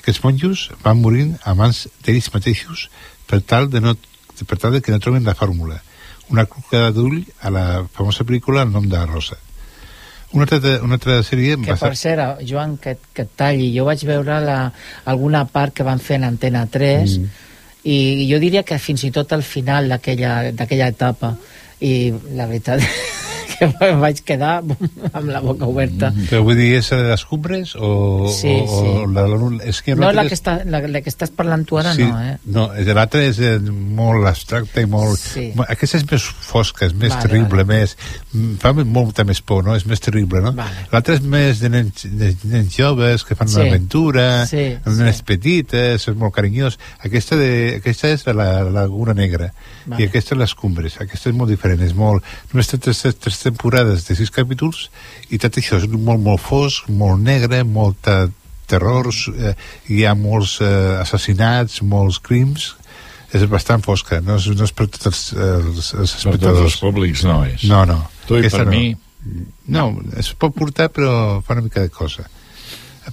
[0.00, 2.88] Aquests monjos van morint a mans d'ells mateixos
[3.28, 3.94] per tal de, no,
[4.46, 5.82] per tal de que no troben la fórmula.
[6.32, 9.36] Una clucada d'ull a la famosa pel·lícula El nom de la rosa.
[10.34, 11.54] Una altra, una altra sèrie...
[11.62, 14.60] Que per cert, Joan, que, que et talli, jo vaig veure la,
[15.04, 17.44] alguna part que van fer en Antena 3 mm.
[17.86, 21.36] I jo diria que fins i tot al final d'aquella etapa
[21.80, 21.92] i
[22.34, 22.82] la veritat
[23.58, 26.12] que em vaig quedar amb la boca oberta.
[26.30, 27.90] Però vull dir, és de les cumbres o,
[28.32, 28.92] sí, o, sí.
[28.92, 31.78] o la, la, és que no, la que, està, la, la que estàs parlant tu
[31.80, 32.36] ara sí, no, eh?
[32.56, 32.66] No,
[32.96, 33.56] l'altra és eh,
[33.96, 35.20] molt abstracta i molt...
[35.20, 35.48] Sí.
[35.66, 37.82] Aquesta és més fosca, és més Vale, terrible, vale.
[37.82, 37.96] més...
[38.62, 39.76] Fa molta més por, no?
[39.78, 40.52] És més terrible, no?
[40.56, 40.86] Vale.
[40.92, 43.60] L'altra és més de nens, de nens joves que fan Sí.
[43.60, 46.78] una aventura, Sí, amb nenes petites, és molt carinyós.
[47.06, 49.52] Aquesta, de, aquesta és de la Laguna Negra
[49.86, 50.02] Vale.
[50.02, 50.96] i aquesta és les Cumbres.
[51.02, 52.24] Aquesta és molt diferent, és molt...
[52.52, 54.88] Només té tres, tres temporades de sis capítols
[55.30, 58.26] i tot això és molt, molt fosc, molt negre, molta
[58.66, 59.06] terror,
[59.38, 59.54] eh,
[59.94, 62.72] hi ha molts eh, assassinats, molts crims,
[63.34, 66.64] és bastant fosca, no és, no és per tots els, els, els Per tots espectadors.
[66.66, 67.66] els públics no és.
[67.70, 68.00] No, no.
[68.26, 68.74] Tu i Aquesta per no.
[68.74, 68.96] mi...
[69.74, 69.86] No,
[70.18, 72.28] es pot portar, però fa una mica de cosa.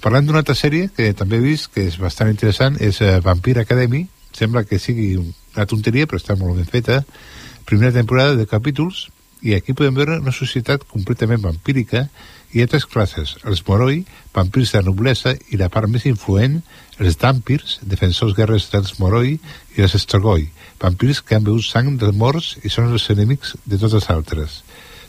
[0.02, 3.62] Parlant d'una altra sèrie que també he vist, que és bastant interessant, és uh, Vampire
[3.62, 4.04] Academy.
[4.34, 5.16] Sembla que sigui
[5.54, 7.02] una tonteria, però està molt ben feta.
[7.64, 9.08] Primera temporada de capítols,
[9.44, 12.06] i aquí podem veure una societat completament vampírica
[12.54, 16.60] i hi ha tres classes, els moroi, vampirs de noblesa, i la part més influent,
[17.02, 19.36] els dàmpirs, defensors guerrers dels moroi,
[19.76, 20.46] i els estrogoi,
[20.80, 24.62] vampirs que han begut sang dels morts i són els enemics de tots els altres.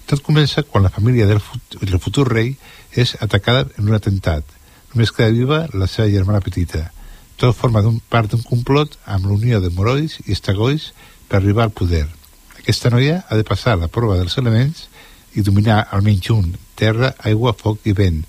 [0.09, 2.51] Tot comença quan la família del, fut del futur rei
[2.93, 4.43] és atacada en un atemptat.
[4.91, 6.89] Només queda viva la seva germana petita.
[7.37, 10.91] Tot forma d'un part d'un complot amb l'unió de morois i estagois
[11.27, 12.05] per arribar al poder.
[12.59, 14.85] Aquesta noia ha de passar la prova dels elements
[15.35, 18.23] i dominar almenys un, terra, aigua, foc i vent,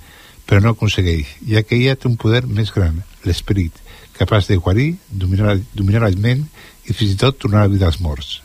[0.46, 3.78] però no aconsegueix, ja que ella té un poder més gran, l'esperit,
[4.18, 6.42] capaç de guarir, dominar, dominar la ment
[6.86, 8.40] i fins i tot tornar a la vida als morts.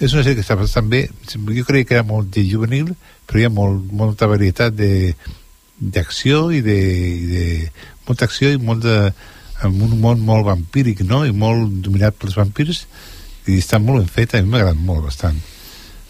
[0.00, 2.94] És una sèrie que està bastant bé, jo creia que era molt de juvenil,
[3.26, 7.46] però hi ha molt, molta varietat d'acció i de, i de
[8.08, 8.96] molta acció i molt de,
[9.62, 11.22] amb un món molt vampíric, no?
[11.26, 12.84] I molt dominat pels vampirs
[13.46, 15.38] i està molt ben feta, a mi m'ha agradat molt, bastant.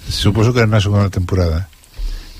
[0.09, 1.67] Suposo que era una segona temporada.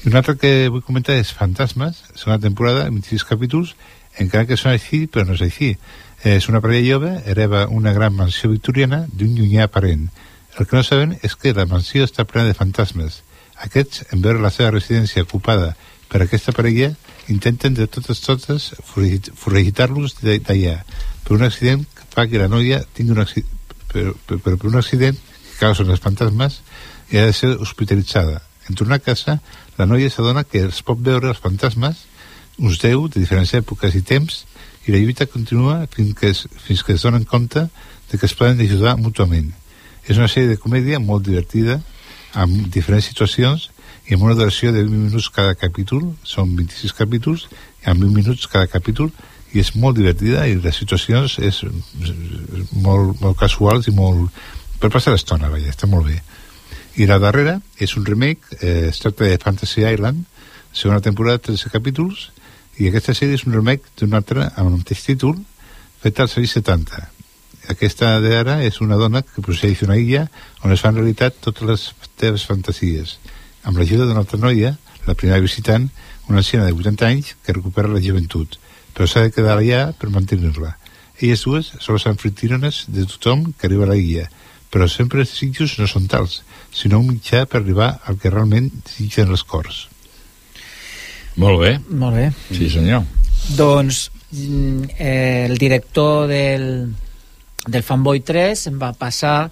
[0.03, 3.77] I una altra que vull comentar és Fantasmes, segona temporada, 26 capítols,
[4.21, 5.77] encara que són així, però no és així.
[6.27, 10.09] És una parella jove, hereva una gran mansió victoriana d'un llunyà parent.
[10.59, 13.23] El que no saben és que la mansió està plena de fantasmes.
[13.65, 15.73] Aquests, en veure la seva residència ocupada
[16.13, 16.93] per aquesta parella,
[17.29, 20.77] intenten de totes totes foragitar-los d'allà,
[21.23, 23.51] per un accident que fa que la noia tingui un accident,
[23.93, 26.61] però, però per un accident que causen els fantasmes
[27.13, 28.41] i ha de ser hospitalitzada.
[28.69, 29.39] En tornar a casa,
[29.79, 32.07] la noia s'adona que es pot veure els fantasmes,
[32.59, 34.45] uns deu de diferents èpoques i temps,
[34.87, 37.69] i la lluita continua fins que es, fins que es donen compte
[38.11, 39.53] de que es poden ajudar mútuament.
[40.09, 41.79] És una sèrie de comèdia molt divertida,
[42.35, 43.69] amb diferents situacions
[44.09, 47.47] i amb una duració de 20 minuts cada capítol, són 26 capítols,
[47.85, 49.13] amb 20 minuts cada capítol,
[49.53, 54.33] i és molt divertida i les situacions és, és molt, molt casuals i molt...
[54.81, 56.19] per passar l'estona, vaja, està molt bé.
[56.99, 60.25] I la darrera és un remake, eh, es tracta de Fantasy Island,
[60.73, 62.31] segona temporada, 13 capítols,
[62.81, 65.37] i aquesta sèrie és un remake d'una altra amb el mateix títol,
[66.03, 67.03] feta als anys 70.
[67.73, 70.25] Aquesta d'ara és una dona que procedeix d'una illa
[70.65, 71.85] on es fan realitat totes les
[72.19, 73.19] teves fantasies.
[73.63, 75.89] Amb l'ajuda d'una altra noia, la primera visitant,
[76.29, 78.59] una anciana de 80 anys que recupera la joventut,
[78.95, 80.77] però s'ha de quedar allà per mantenir-la.
[81.23, 84.29] Elles dues són les anfitriones de tothom que arriba a la illa,
[84.73, 86.41] però sempre els desitjos no són tals,
[86.73, 89.87] sinó un mitjà per arribar al que realment desitgen els cors.
[91.37, 91.77] Molt bé.
[91.89, 92.27] Molt bé.
[92.51, 93.05] Sí, senyor.
[93.57, 96.67] Doncs mm, eh, el director del,
[97.67, 99.51] del Fanboy 3 em va passar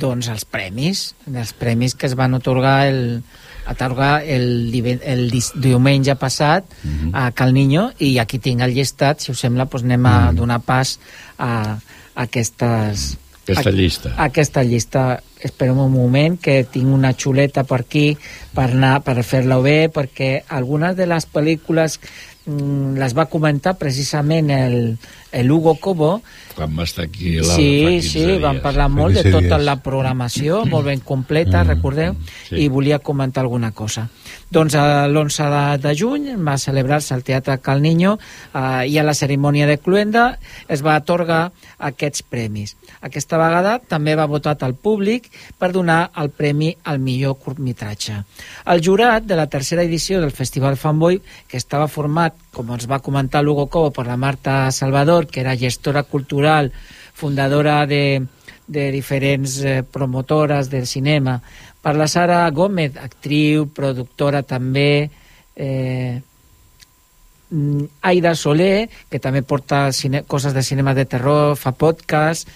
[0.00, 3.22] doncs, els premis, els premis que es van otorgar el,
[3.66, 6.64] atorgar el, el diumenge passat
[7.12, 10.60] a Cal Niño i aquí tinc el llistat, si us sembla doncs anem a donar
[10.64, 10.98] pas
[11.38, 11.50] a,
[12.14, 13.16] a aquestes
[13.50, 14.14] Aquesta llista.
[14.16, 15.02] Aquesta llista.
[15.40, 18.12] Esperem un moment, que tinc una xuleta per aquí
[18.54, 21.96] per, anar, per fer-la bé, perquè algunes de les pel·lícules
[22.50, 24.98] mm, les va comentar precisament el,
[25.32, 26.22] el Hugo Cobo,
[26.56, 27.68] Quan va estar aquí la, Sí,
[28.02, 28.40] 15 sí, dies.
[28.42, 29.64] vam parlar molt de 15 tota dies.
[29.64, 32.16] la programació, molt ben completa, recordeu?
[32.48, 32.56] sí.
[32.64, 34.08] I volia comentar alguna cosa.
[34.50, 39.04] Doncs a l'11 de, de juny va celebrar-se al Teatre Cal Niño eh, i a
[39.06, 40.24] la cerimònia de Cluenda
[40.66, 42.74] es va atorgar aquests premis.
[43.06, 48.18] Aquesta vegada també va votar al públic per donar el premi al millor curtmetratge.
[48.74, 52.98] El jurat de la tercera edició del Festival Fanboy, que estava format, com ens va
[52.98, 56.72] comentar l'Hugo Cobo, per la Marta Salvador, que era gestora cultural,
[57.14, 58.26] fundadora de,
[58.66, 61.40] de diferents eh, promotores del cinema,
[61.82, 65.10] per la Sara Gómez, actriu, productora també,
[65.56, 66.20] eh,
[67.50, 72.48] mm, Aida Soler, que també porta cine, coses de cinema de terror, fa podcast,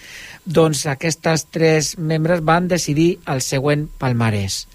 [0.45, 4.67] doncs aquestes tres membres van decidir el següent palmarès.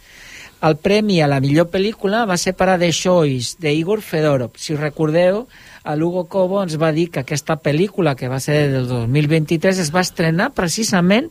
[0.60, 4.58] El premi a la millor pel·lícula va ser per a The Choice, d'Igor Fedorov.
[4.60, 5.46] Si us recordeu,
[5.84, 9.94] a Hugo Cobo ens va dir que aquesta pel·lícula, que va ser del 2023, es
[9.94, 11.30] va estrenar precisament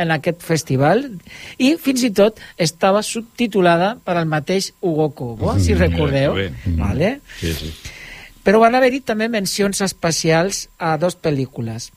[0.00, 1.04] en aquest festival
[1.60, 6.34] i fins i tot estava subtitulada per al mateix Hugo Cobo, si Mm, recordeu.
[6.34, 6.50] bé.
[6.80, 7.20] Vale?
[7.38, 7.72] Sí, sí.
[8.44, 11.90] Però van haver-hi també mencions especials a dos pel·lícules.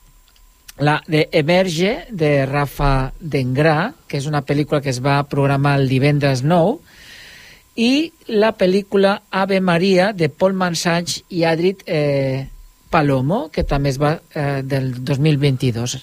[0.78, 5.88] La de Emerge, de Rafa Dengrà, que és una pel·lícula que es va programar el
[5.88, 6.78] divendres 9,
[7.76, 12.46] i la pel·lícula Ave Maria, de Paul Mansach i Adrit eh,
[12.90, 15.96] Palomo, que també es va eh, del 2022.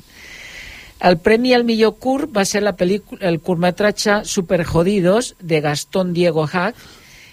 [1.02, 6.46] El premi al millor curt va ser la pel·lícula, el curtmetratge Superjodidos, de Gastón Diego
[6.46, 6.78] Hack,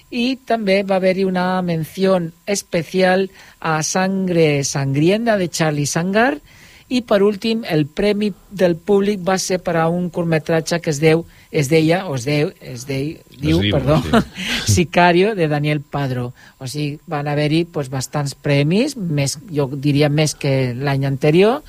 [0.09, 3.29] i també va haver-hi una menció especial
[3.61, 6.39] a Sangre Sangrienta de Charlie Sangar
[6.89, 11.01] i per últim el premi del públic va ser per a un curtmetratge que es
[11.01, 14.19] deu es deia, o es deu, es deu, diu, diu, perdó, sí.
[14.75, 16.35] Sicario de Daniel Padró.
[16.59, 21.63] O sigui, van haver-hi pues, bastants premis, més, jo diria més que l'any anterior,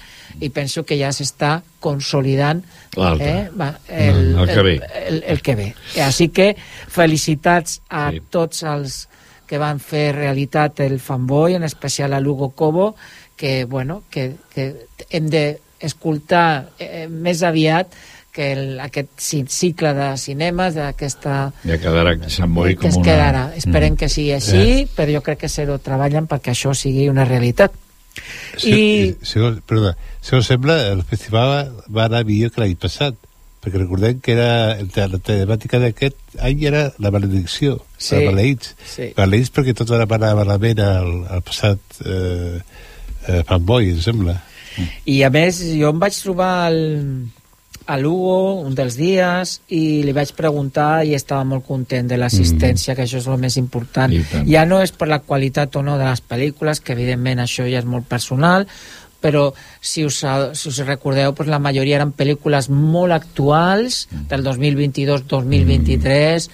[0.43, 2.59] i penso que ja s'està consolidant
[2.99, 4.75] eh, va, el, El que ve.
[5.07, 5.69] El, el que ve.
[6.03, 6.51] Així que
[6.91, 8.21] felicitats a Sí.
[8.29, 9.05] tots els
[9.49, 12.95] que van fer realitat el fanboy, en especial a Lugo Cobo,
[13.39, 14.65] que, bueno, que, que
[15.15, 17.93] hem d'escoltar eh, més aviat
[18.35, 21.37] que el, aquest ci- cicle de cinemes, d'aquesta...
[21.65, 23.05] Ja quedarà Sant Boi que com es una...
[23.07, 23.43] quedarà.
[23.57, 23.97] Esperem Mm.
[24.03, 27.73] que sigui així, però jo crec que se lo treballen perquè això sigui una realitat.
[28.59, 33.15] Sí, I segons, perdó, segons sembla, el festival va anar millor que l'any passat,
[33.63, 38.75] perquè recordem que era, la temàtica d'aquest any era la maledicció, Sí, la maleïts.
[38.87, 39.09] sí.
[39.17, 42.59] Maleïts perquè tot va anar malament al, al passat eh,
[43.27, 44.37] eh, fanboy, em sembla.
[45.09, 46.79] I a més, jo em vaig trobar el,
[47.89, 52.93] a Lugo un dels dies i li vaig preguntar i estava molt content de l'assistència,
[52.95, 54.13] que això és el més important.
[54.47, 57.81] Ja no és per la qualitat o no de les pel·lícules, que evidentment això ja
[57.81, 58.67] és molt personal,
[59.19, 59.49] però
[59.81, 60.21] si us,
[60.55, 66.47] si us recordeu, doncs la majoria eren pel·lícules molt actuals, del 2022-2023,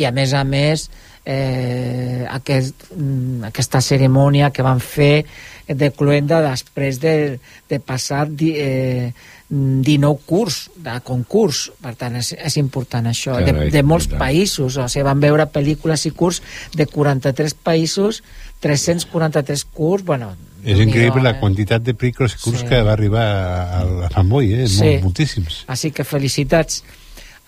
[0.00, 0.90] i a més a més
[1.24, 5.24] eh, aquest, mm, aquesta cerimònia que van fer
[5.68, 9.12] de Cluenda després de, de passar di, eh,
[9.50, 14.12] 19 curs de concurs, per tant és, és important això, de, Carai, de molts i
[14.12, 14.20] tant.
[14.22, 16.40] països, o sigui, van veure pel·lícules i curs
[16.74, 18.22] de 43 països
[18.60, 21.40] 343 curs, bueno És increïble la eh?
[21.40, 22.66] quantitat de pel·lícules i curs Sí.
[22.68, 24.66] que va arribar a, a fanboy, eh?
[24.68, 24.82] Sí.
[24.84, 25.62] Molt, moltíssims.
[25.72, 26.82] Així que felicitats.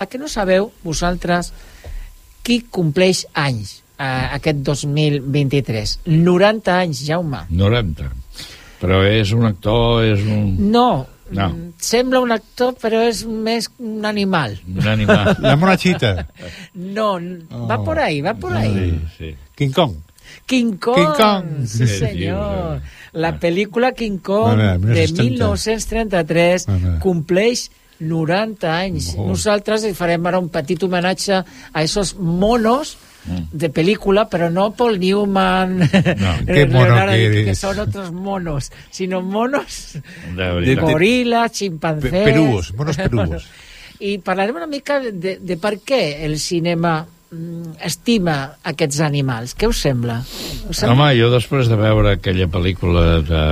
[0.01, 1.53] A que no sabeu, vosaltres,
[2.43, 5.99] qui compleix anys eh, aquest 2023?
[6.07, 7.45] 90 anys, Jaume.
[7.51, 8.11] 90.
[8.83, 10.57] Però és un actor, és un...
[10.73, 11.47] No, No.
[11.49, 14.59] mm, sembla un actor, però és més un animal.
[14.69, 15.31] Un animal.
[15.41, 16.27] La monachita.
[16.75, 17.67] No, oh.
[17.71, 19.01] va por ahí, va por ahí.
[19.17, 19.35] Sí, sí.
[19.57, 19.95] King Kong.
[20.45, 21.47] King Kong, King Kong.
[21.65, 22.81] sí Sí, senyor.
[22.83, 25.31] sí, La pel·lícula King Kong Mare, de 1930.
[25.31, 26.99] 1933 Mare.
[27.01, 27.71] compleix
[28.03, 29.13] 90 anys.
[29.17, 29.29] Molt.
[29.37, 31.39] Nosaltres farem ara un petit homenatge
[31.73, 33.45] a esos monos Mm.
[33.53, 35.89] de película, pero no Paul Newman,
[36.45, 39.93] qué mono Leonardo que que son otros monos, sino monos
[40.35, 42.11] De gorilas, chimpancés...
[42.11, 43.47] Pe- monos perúos.
[44.01, 49.55] I parlarem una mica de, de per què el cinema mm, estima aquests animals.
[49.55, 50.19] Què us sembla?
[50.69, 50.97] Us sembla?
[50.99, 53.45] Home, jo després de veure aquella pel·lícula de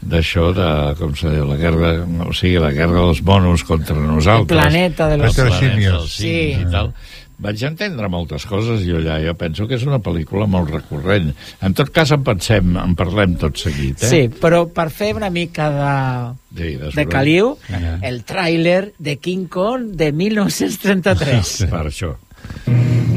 [0.00, 0.68] d'això, de,
[0.98, 1.92] com se diu, la guerra,
[2.26, 4.56] o sigui, la guerra dels monos contra nosaltres.
[4.56, 6.12] El planeta de los El planeta simios.
[6.16, 6.34] Sí.
[6.60, 6.92] i tal.
[7.38, 9.20] vaig entendre moltes coses jo allà.
[9.22, 11.28] Jo penso que és una pel·lícula molt recurrent.
[11.62, 14.08] En tot cas, en pensem, en parlem tot seguit, eh?
[14.10, 15.92] Sí, però per fer una mica de,
[16.58, 17.98] Sí, de, de caliu, Ah.
[18.02, 21.66] el tràiler de King Kong de 1933.
[21.70, 22.16] Per això.
[22.66, 23.07] Ahí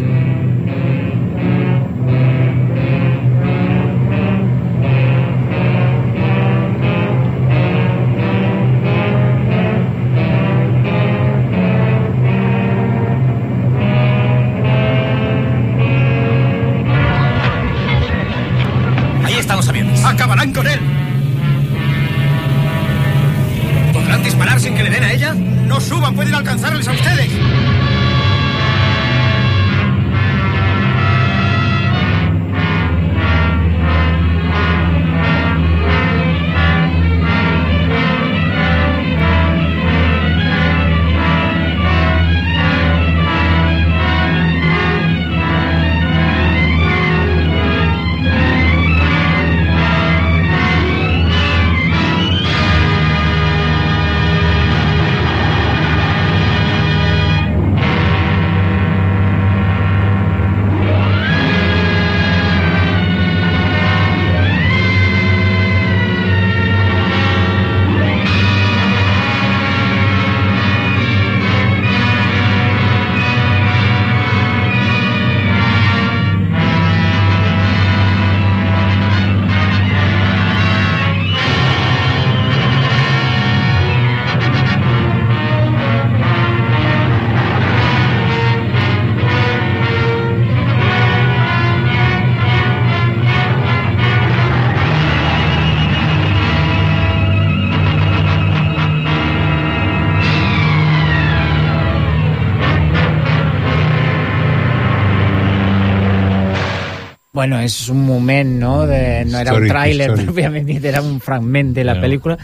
[107.41, 108.73] Bueno, és un moment, no?
[108.85, 112.03] De, no era un tràiler, pròpiament dit, era un fragment de la No.
[112.05, 112.35] pel·lícula.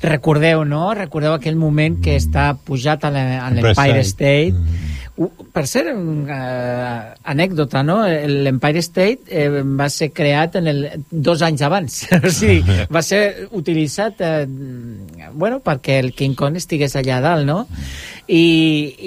[0.00, 0.86] Recordeu, no?
[0.96, 4.54] Recordeu aquell moment que està pujat a l'E- a l'Empire Empire State.
[5.18, 7.96] Uh, per ser uh, anècdota, no?
[8.06, 10.80] l'Empire State eh, va ser creat en el,
[11.10, 11.96] dos anys abans.
[12.24, 12.62] o sigui,
[12.94, 14.46] va ser utilitzat eh,
[15.34, 17.64] bueno, perquè el King Kong estigués allà dalt, no?
[18.28, 18.44] I,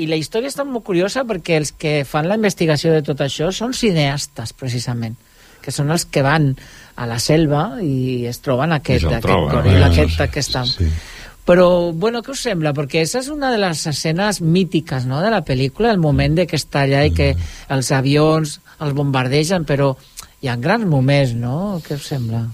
[0.03, 3.51] I la història està molt curiosa perquè els que fan la investigació de tot això
[3.55, 5.15] són cineastes, precisament,
[5.63, 6.51] que són els que van
[6.95, 9.91] a la selva i es troben aquest, aquest troben, goril·la, eh?
[9.91, 10.65] aquest, aquesta...
[10.69, 10.89] Sí.
[11.41, 12.69] Però, bueno, què us sembla?
[12.77, 16.45] Perquè esa és una de les escenes mítiques no, de la pel·lícula, el moment de
[16.47, 17.31] que està allà i que
[17.73, 19.95] els avions els bombardegen, però
[20.41, 21.81] hi ha grans moments, no?
[21.85, 22.45] Què us sembla?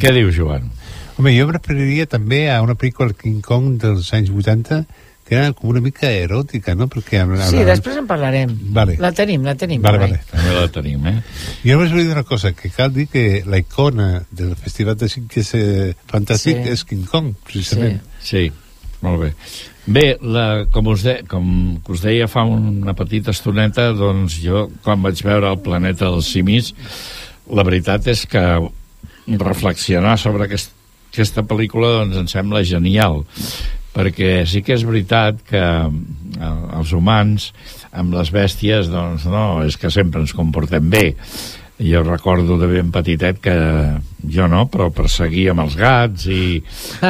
[0.00, 0.70] Què diu Joan?
[1.14, 4.82] Home, jo em referiria també a una pel·lícula King Kong dels anys 80
[5.24, 6.86] que era com una mica eròtica, no?
[6.92, 8.50] Perquè amb, Sí, després en parlarem.
[8.76, 8.96] Vale.
[9.00, 9.80] La tenim, la tenim.
[9.82, 10.20] Vale, vale.
[10.30, 11.14] També la tenim, eh?
[11.64, 15.08] Jo només volia dir una cosa, que cal dir que la icona del Festival de
[15.08, 16.70] Sitges eh, Fantàstic Sí.
[16.76, 18.02] és King Kong, precisament.
[18.20, 18.50] Sí,
[19.00, 19.32] molt bé.
[19.86, 21.48] Bé, la, com, us de, com
[21.92, 26.70] us deia fa una petita estoneta, doncs jo, quan vaig veure el planeta dels simis,
[27.52, 28.44] la veritat és que
[29.40, 30.72] reflexionar sobre aquest,
[31.12, 33.22] aquesta pel·lícula doncs em sembla genial
[33.94, 35.64] perquè sí que és veritat que
[36.40, 37.50] els humans
[37.94, 41.06] amb les bèsties doncs no, és que sempre ens comportem bé.
[41.74, 43.54] Jo recordo de ben petitet que
[44.30, 46.60] jo no, però perseguíem els gats i,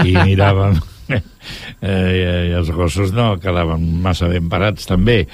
[0.05, 0.81] i miràvem
[1.11, 5.25] eh, i els gossos no quedaven massa ben parats també.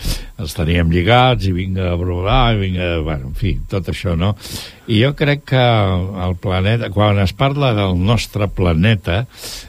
[0.41, 4.35] Els teníem lligats i vinga a brolar i vinga, bueno, en fi, tot això no?
[4.91, 5.65] I jo crec que
[6.25, 9.21] el planeta quan es parla del nostre planeta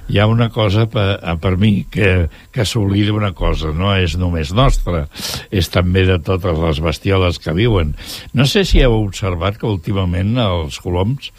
[0.10, 4.54] hi ha una cosa per, per mi que, que s'oblida una cosa no és només
[4.58, 5.04] nostra
[5.54, 7.94] és també de totes les bestioles que viuen.
[8.34, 11.30] No sé si heu observat que últimament els coloms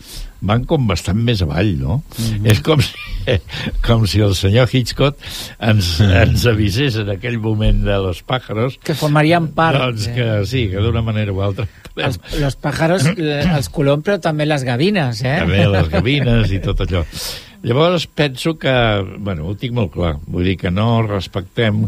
[0.42, 2.02] van com bastant més avall, no?
[2.18, 2.50] Mm -hmm.
[2.50, 2.94] És com si,
[3.86, 5.16] com si el senyor Hitchcock
[5.60, 9.78] ens, ens avisés en aquell moment de los pájaros Que formarien part.
[9.78, 14.18] doncs que sí, que d'una manera o altra Els, los pájaros, eh, els coloms, però
[14.18, 15.38] també les gavines, eh?
[15.40, 17.04] també les gavines i tot allò.
[17.62, 18.72] Llavors penso que,
[19.18, 21.84] bueno, ho tinc molt clar, vull dir que no respectem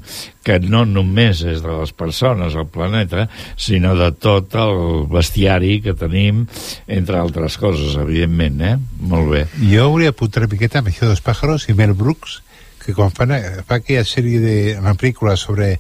[0.47, 3.27] que no només és de les persones al planeta,
[3.59, 6.45] sinó de tot el bestiari que tenim,
[6.87, 8.77] entre altres coses, evidentment, eh?
[9.11, 9.43] Molt bé.
[9.67, 12.39] Jo volia apuntar una miqueta amb això dels pájaros i Mel Brooks,
[12.85, 13.35] que quan fan,
[13.67, 15.75] fa aquella sèrie de una pel·lícula sobre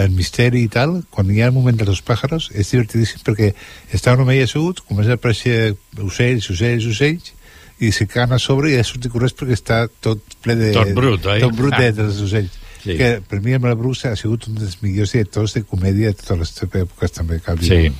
[0.00, 3.52] el misteri i tal, quan hi ha el moment dels pájaros, és divertidíssim perquè
[3.94, 7.33] està un home allà assegut, comença a aparèixer ocells, ocells, ocells,
[7.82, 10.70] i se caen a sobre i ja surt corrents perquè està tot ple de...
[10.76, 11.40] Tot brut, oi?
[11.42, 12.60] Tot brut de, dels ocells.
[12.84, 12.96] Sí.
[12.98, 16.40] que per mi Mel Brooks ha sigut un dels millors directors de comèdia de totes
[16.42, 17.92] les èpoques també cal dir Sí.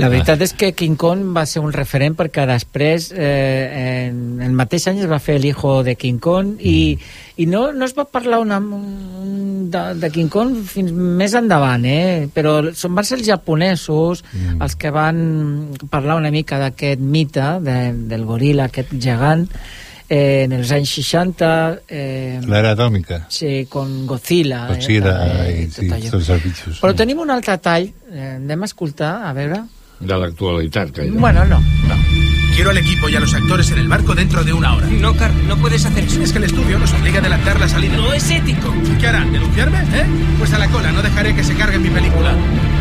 [0.00, 4.54] La veritat és que King Kong va ser un referent perquè després, eh, en el
[4.56, 6.96] mateix any es va fer l'hijo de King Kong i,
[7.36, 11.84] i no, no es va parlar una, un, de, de King Kong fins més endavant,
[11.84, 12.28] eh?
[12.32, 14.58] però són, van ser els japonesos mm.
[14.64, 15.22] els que van
[15.92, 19.46] parlar una mica d'aquest mite de, del goril·la, aquest gegant,
[20.08, 21.50] eh, en els anys 60...
[21.88, 23.22] Eh, L'era atòmica.
[23.32, 24.66] Sí, con Godzilla.
[24.72, 25.14] Godzilla
[25.46, 26.80] eh, i, sí, tots els bitxos.
[26.82, 29.62] Però tenim un altre tall, eh, anem a escoltar, a veure...
[30.02, 31.62] De l'actualitat, que Bueno, no.
[32.54, 34.86] Quiero al equipo y a los actores en el barco dentro de una hora.
[34.86, 36.20] No, Carl, no puedes hacer eso.
[36.20, 37.96] Es que el estudio nos obliga a adelantar la salida.
[37.96, 38.72] No es ético.
[39.00, 39.32] ¿Qué harán?
[39.32, 39.78] ¿Denunciarme?
[39.92, 40.06] ¿Eh?
[40.38, 42.34] Pues a la cola, no dejaré que se cargue mi película.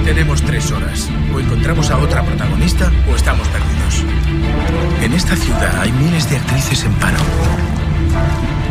[0.03, 1.09] Tenemos tres horas.
[1.33, 4.03] O encontramos a otra protagonista o estamos perdidos.
[5.01, 7.19] En esta ciudad hay miles de actrices en paro.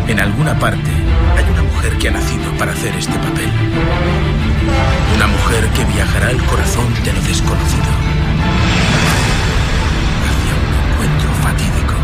[0.07, 0.91] En alguna parte
[1.37, 3.51] hay una mujer que ha nacido para hacer este papel.
[5.17, 7.89] Una mujer que viajará al corazón de lo desconocido.
[11.51, 11.95] Fatídico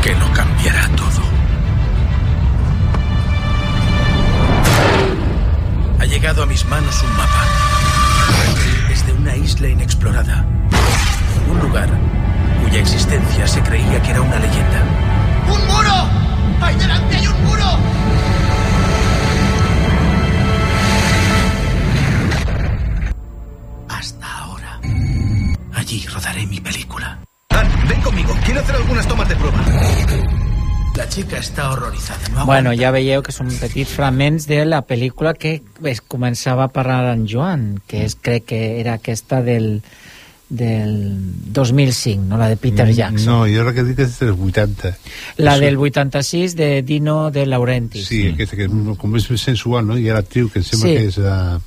[0.00, 1.22] que lo cambiará todo.
[5.98, 7.44] Ha llegado a mis manos un mapa.
[8.92, 10.46] Es de una isla inexplorada.
[11.50, 11.88] Un lugar
[12.62, 14.82] cuya existencia se creía que era una leyenda.
[15.48, 16.10] ¡Un muro!
[16.60, 17.78] ¡Ahí delante hay un muro!
[23.88, 24.78] Hasta ahora.
[25.74, 27.23] Allí rodaré mi película.
[27.54, 28.32] Dan, ven conmigo.
[28.44, 29.58] Quiero hacer algunas tomas de prueba.
[30.96, 32.20] La chica está horrorizada.
[32.34, 35.56] No Bueno, ja veieu que són petits fragments de la pel·lícula que
[35.90, 39.82] es començava a parlar en Joan, que és, crec que era aquesta del,
[40.48, 40.94] del
[41.50, 42.38] 2005, no?
[42.38, 43.26] la de Peter Jackson.
[43.26, 44.94] No, jo crec que dic que és dels 80.
[45.42, 48.06] La Això- del 86 de Dino de Laurentiis.
[48.06, 49.98] Sí, aquesta que és com és més sensual, no?
[49.98, 50.94] I la actriu, que em sembla Sí.
[50.94, 51.60] que és la,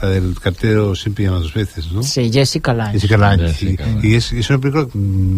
[0.00, 2.02] la del cartero siempre llama dos veces, no?
[2.02, 2.98] Sí, Jessica Lange.
[2.98, 3.66] Jessica Lange, sí.
[3.66, 4.08] Jessica Lange.
[4.08, 4.90] I és, és una pel·lícula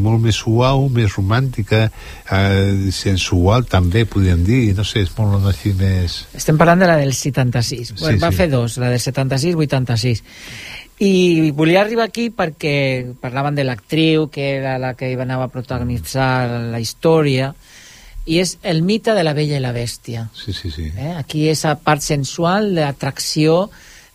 [0.09, 5.75] molt més suau, més romàntica, eh, sensual també, podríem dir, no sé, és molt així
[5.79, 6.25] més...
[6.35, 7.95] Estem parlant de la del 76.
[7.95, 8.41] Sí, bueno, va sí.
[8.43, 10.25] fer dos, la del 76-86.
[11.07, 12.75] I volia arribar aquí perquè
[13.23, 17.53] parlaven de l'actriu, que era la que anava a protagonitzar la història,
[18.29, 20.27] i és el mite de la bella i la bèstia.
[20.37, 20.91] Sí, sí, sí.
[20.99, 21.15] Eh?
[21.17, 23.69] Aquí és la part sensual, l'atracció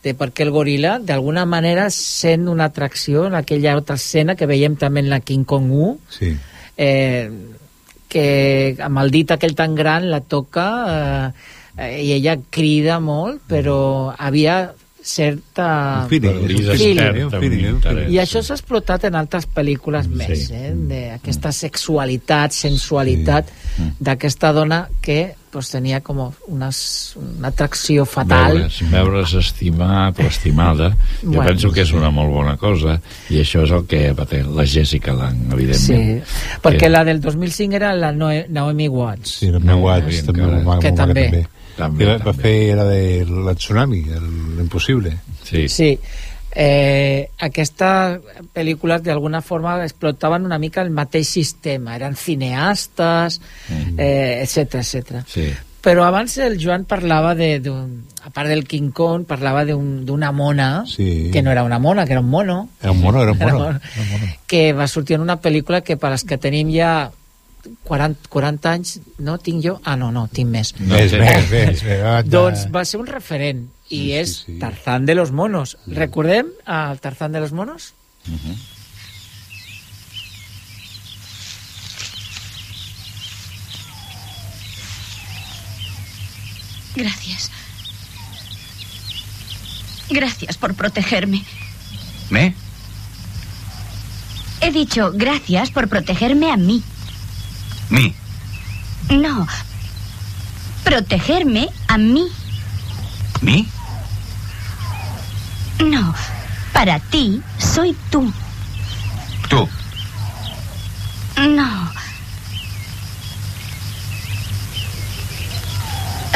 [0.03, 4.75] de perquè el goril·la, d'alguna manera, sent una atracció en aquella altra escena que veiem
[4.75, 6.33] també en la King Kong 1, Sí.
[6.77, 7.29] eh,
[8.09, 11.31] que amb el dit aquell tan gran la toca eh,
[11.77, 14.73] eh, i ella crida molt, però havia
[15.03, 16.03] certa...
[16.03, 17.97] Un feeling, un feeling, un feeling, un interès.
[17.99, 18.13] feeling.
[18.15, 20.53] I això s'ha explotat en altres pel·lícules més, Sí.
[20.55, 20.71] eh?
[20.73, 23.49] d'aquesta sexualitat, sensualitat
[23.99, 26.77] d'aquesta dona que pues, tenia com unes,
[27.19, 28.55] una atracció fatal.
[28.57, 30.87] Veure's, veure's estimat o estimada,
[31.21, 32.95] jo Bueno, penso que és una molt bona cosa,
[33.29, 36.23] i això és el que va tenir la Jessica Lang, Sí, evidentment.
[36.63, 39.29] perquè Que- la del 2005 era la Noe- Naomi Watts.
[39.43, 41.23] Sí, la No, no, Watts, també, molt, molt, Que molt també.
[41.29, 41.47] també.
[41.77, 42.43] També, Que va, va també.
[42.43, 45.17] fer la de la tsunami, el- l'impossible.
[45.43, 45.67] Sí.
[45.67, 45.99] Sí.
[46.55, 48.19] Eh, aquestes
[48.53, 53.39] pel·lícules d'alguna forma explotaven una mica el mateix sistema, eren cineastes,
[53.97, 55.23] eh, etc etc.
[55.27, 55.47] Sí.
[55.83, 60.31] Però abans el Joan parlava de, d'un- a part del King Kong, parlava d'un- d'una
[60.31, 61.29] mona, Sí.
[61.33, 63.51] que no era una mona, que era un mono, Era un mono, era un Era
[63.51, 63.65] mono.
[63.65, 63.79] mono.
[63.95, 64.33] Era un mono.
[64.47, 67.11] que va sortir en una pel·lícula que per als que tenim ja
[67.83, 69.77] 40, 40 anys, no tinc jo?
[69.83, 70.73] Ah, no, no, tinc més.
[70.79, 72.29] No Més, més, més, més, anda.
[72.29, 74.59] Doncs va ser un referent i Sí, és sí, sí.
[74.59, 75.77] Tarzán de los monos.
[75.87, 77.93] Recordem el Tarzán de los monos?
[86.95, 87.51] Gracias.
[90.09, 91.43] Gracias por protegerme.
[92.29, 92.53] ¿Me?
[94.61, 96.83] He dicho gracias por protegerme a mí.
[97.89, 98.15] ¿Mi?
[99.09, 99.47] No.
[100.83, 102.27] Protegerme a mí.
[103.41, 103.67] ¿Mi?
[105.79, 106.13] No.
[106.73, 108.31] Para ti soy tú.
[109.49, 109.67] Tú.
[111.37, 111.91] No.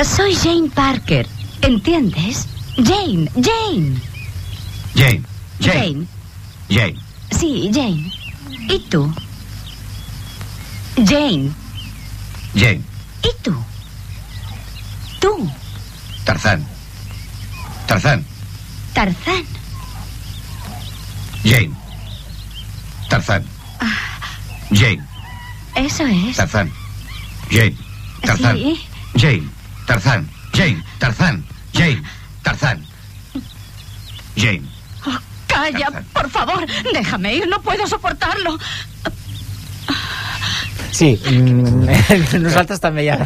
[0.04, 1.28] Soy Jane Parker.
[1.62, 2.48] ¿Entiendes?
[2.76, 4.00] Jane, Jane.
[4.95, 5.24] Jane.
[5.60, 5.74] Jane.
[5.74, 6.08] Jane.
[6.70, 6.95] Jane.
[7.32, 8.12] Sí, Jane.
[8.70, 9.12] ¿Y tú?
[11.06, 11.52] Jane.
[12.56, 12.82] Jane.
[13.24, 13.56] ¿Y tú?
[15.20, 15.52] Tú,
[16.26, 16.66] Tarzán.
[17.88, 18.26] Tarzán.
[18.93, 19.45] Tarzán.
[21.43, 21.72] Jane.
[23.10, 23.45] Tarzán.
[24.72, 25.04] Jane.
[25.76, 26.36] Eso es.
[26.36, 26.72] Tarzán.
[27.50, 27.76] Jane.
[28.22, 28.56] Tarzán.
[28.58, 28.86] Sí.
[29.16, 29.50] Jane.
[29.86, 30.38] Tarzán.
[30.58, 32.02] Jane, Tarzán, Jane,
[32.41, 32.84] Tarzán.
[34.36, 34.64] Jane.
[35.45, 38.58] Calla, por favor, déjame ir, no puedo soportarlo.
[40.98, 41.86] Sí, mm,
[42.41, 43.20] nosaltres també ja...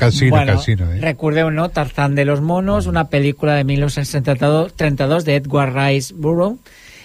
[0.00, 0.98] Casino, casino, eh?
[1.04, 1.68] Recordeu, no?
[1.70, 6.58] Tarzán de los monos, una pel·lícula de 1932 32 de Edward Rice Burroughs,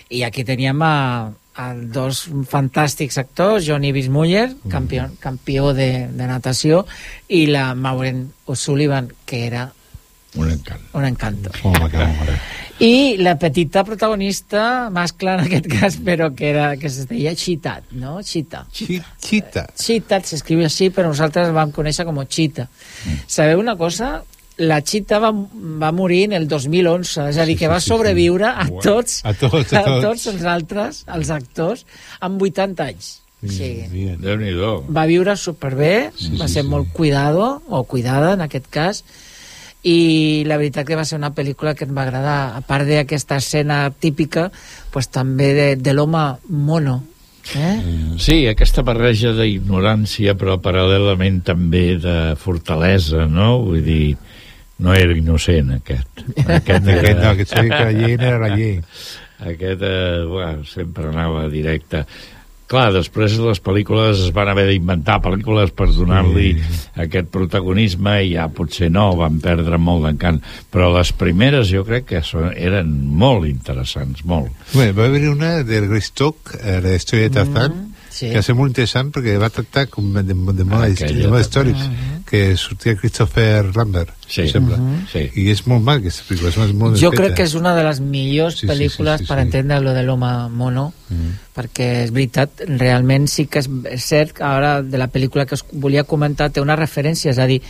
[0.10, 0.96] i aquí teníem a,
[1.56, 6.82] a dos fantàstics actors, Johnny Bismuller, campió, campió de, de natació,
[7.30, 9.70] i la Maureen O'Sullivan, que era
[10.36, 10.82] Un encant.
[10.96, 11.52] un encanto.
[11.64, 11.92] Home.
[12.82, 17.92] I la petita protagonista, mascle en aquest cas, però que, era, que es deia Chitat,
[17.94, 18.16] no?
[18.26, 18.64] Chita.
[18.74, 19.68] Chita.
[19.78, 22.66] Chitat s'escriu així, però nosaltres vam conèixer com Chita.
[23.30, 24.24] Sabeu una cosa?
[24.62, 28.66] La Chita va, va morir en el 2011, és a dir, que va sobreviure a
[28.82, 30.04] tots, A tots, a a tots.
[30.08, 31.86] tots els altres, els actors,
[32.20, 33.12] amb 80 anys.
[33.42, 33.72] Sí.
[34.22, 34.74] Déu-n'hi-do.
[34.94, 36.70] Va viure superbé, Sí, va sí, ser sí.
[36.70, 39.04] molt cuidado, o cuidada en aquest cas,
[39.84, 42.58] i la veritat que va ser una pel·lícula que em va agradar.
[42.58, 44.50] A part d'aquesta escena típica,
[44.94, 47.00] pues, també de, de l'home mono.
[47.58, 47.78] Eh?
[48.22, 53.56] Sí, aquesta barreja d'ignorància, però paral·lelament també de fortalesa, no?
[53.66, 54.14] Vull dir,
[54.86, 56.24] no era innocent, aquest.
[56.46, 58.78] Aquest, Aquest no, aquest sabia que la llei era la llei.
[59.52, 62.06] Aquest, eh, bueno, sempre anava directe.
[62.72, 66.54] Clar, després les pel·lícules es van haver d'inventar pel·lícules per donar-li
[67.04, 70.40] aquest protagonisme i ja potser no, van perdre molt d'encant.
[70.72, 74.56] Però les primeres jo crec que són, eren molt interessants, molt.
[74.72, 77.91] Bé, va haver una del Greystock, eh, la història de Tarzán,
[78.22, 78.30] sí.
[78.30, 81.28] que va ser molt interessant perquè va tractar com de, de, de moda, Aquella de
[81.28, 81.42] moda també.
[81.42, 81.90] històrics,
[82.30, 84.46] que sortia Christopher Lambert, Sí.
[84.46, 84.78] em sembla.
[84.78, 85.08] Mhm.
[85.12, 85.26] Sí.
[85.42, 87.74] I és molt mal, aquesta pel·lícula, és molt, molt Jo ben crec que és una
[87.76, 89.42] de les millors Sí, sí, pel·lícules sí, sí, per sí.
[89.50, 91.34] entendre lo de l'home mono, Mm.
[91.58, 93.68] perquè és veritat, realment sí que és,
[94.00, 97.62] cert ara de la pel·lícula que us volia comentar té una referència, és a dir,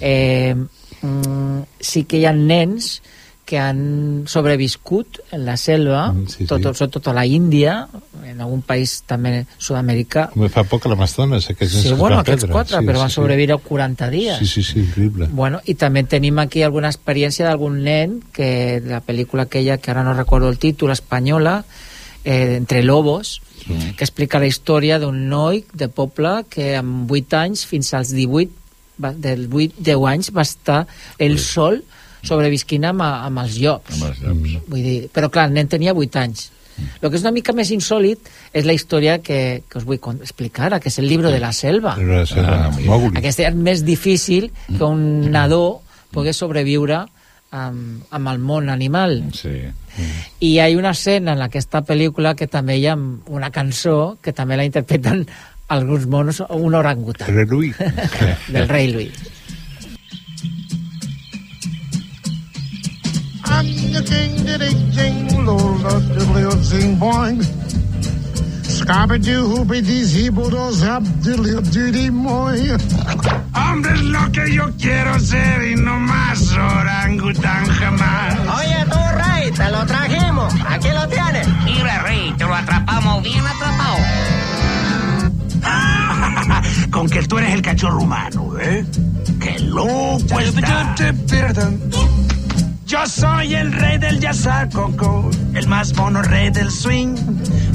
[0.00, 0.56] eh,
[1.02, 3.00] mm, sí que hi ha nens
[3.48, 6.46] que han sobreviscut en la selva, Mm, sí, sí.
[6.50, 7.88] tot, sobretot a la Índia,
[8.28, 10.26] en algun país també sud-americà.
[10.34, 13.14] Com fa poc a l'Amazones, aquests Sí, bueno, van aquests quatre, Sí, però van sí,
[13.14, 13.20] sí.
[13.22, 14.38] sobreviure 40 dies.
[14.42, 15.28] Sí, sí, sí, increïble.
[15.32, 20.04] Bueno, i també tenim aquí alguna experiència d'algun nen que la pel·lícula aquella, que ara
[20.04, 21.64] no recordo el títol, espanyola,
[22.24, 23.40] eh, Entre Lobos,
[23.96, 28.50] que explica la història d'un noi de poble que amb 8 anys fins als 18,
[29.02, 30.86] va, dels 8, 10 anys va estar
[31.18, 31.82] ell sol
[32.22, 33.94] sobrevisquint amb, amb els llops.
[33.96, 34.54] Amb els llops.
[34.68, 36.50] Vull dir, però clar, el nen tenia 8 anys.
[37.02, 40.70] El que és una mica més insòlid és la història que, que us vull explicar
[40.78, 41.96] que és el llibre de la selva.
[41.98, 42.70] El llibre de la selva, Ah.
[42.86, 43.18] Mowgli.
[43.18, 45.80] Aquest és més difícil que un nadó
[46.14, 47.00] pogués sobreviure
[47.50, 49.24] amb, amb el món animal.
[49.34, 49.56] Sí.
[50.40, 54.32] I hi ha una escena en aquesta pel·lícula que també hi ha una cançó que
[54.32, 55.26] també la interpreten
[55.68, 57.74] alguns monos, un orangutan, El Louis.
[58.48, 59.12] del rei Louis.
[63.98, 67.42] The king, diddy, jing, lola, diddly, zing, boing.
[71.72, 72.60] Diddy, moy.
[73.54, 78.36] Hombre, lo que yo quiero ser y no más orangután jamás.
[78.60, 80.54] Oye, tú, Rey, te lo trajimos.
[80.68, 81.48] Aquí lo tienes.
[81.64, 83.98] Mira, Rey, te lo atrapamos bien atrapado.
[86.92, 88.86] Con que tú eres el cachorro humano, ¿eh?
[89.40, 90.94] ¡Qué loco está!
[92.88, 97.16] Yo soy el rey del Yazacoco, el más mono rey del swing.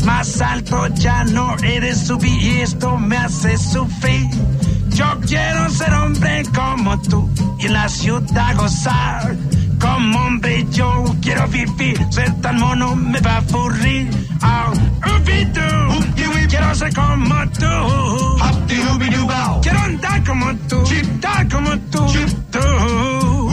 [0.06, 4.28] Más alto ya no eres subir y esto me hace sufrir.
[4.90, 9.36] Yo quiero ser hombre como tú y en la ciudad gozar.
[9.80, 14.10] Como hombre yo quiero vivir, ser tan mono me va a aburrir.
[14.42, 14.74] Oh,
[16.50, 17.68] quiero ser como tú.
[19.62, 20.84] Quiero andar como tú,
[21.22, 22.04] dar como tú.
[22.52, 23.53] Tú,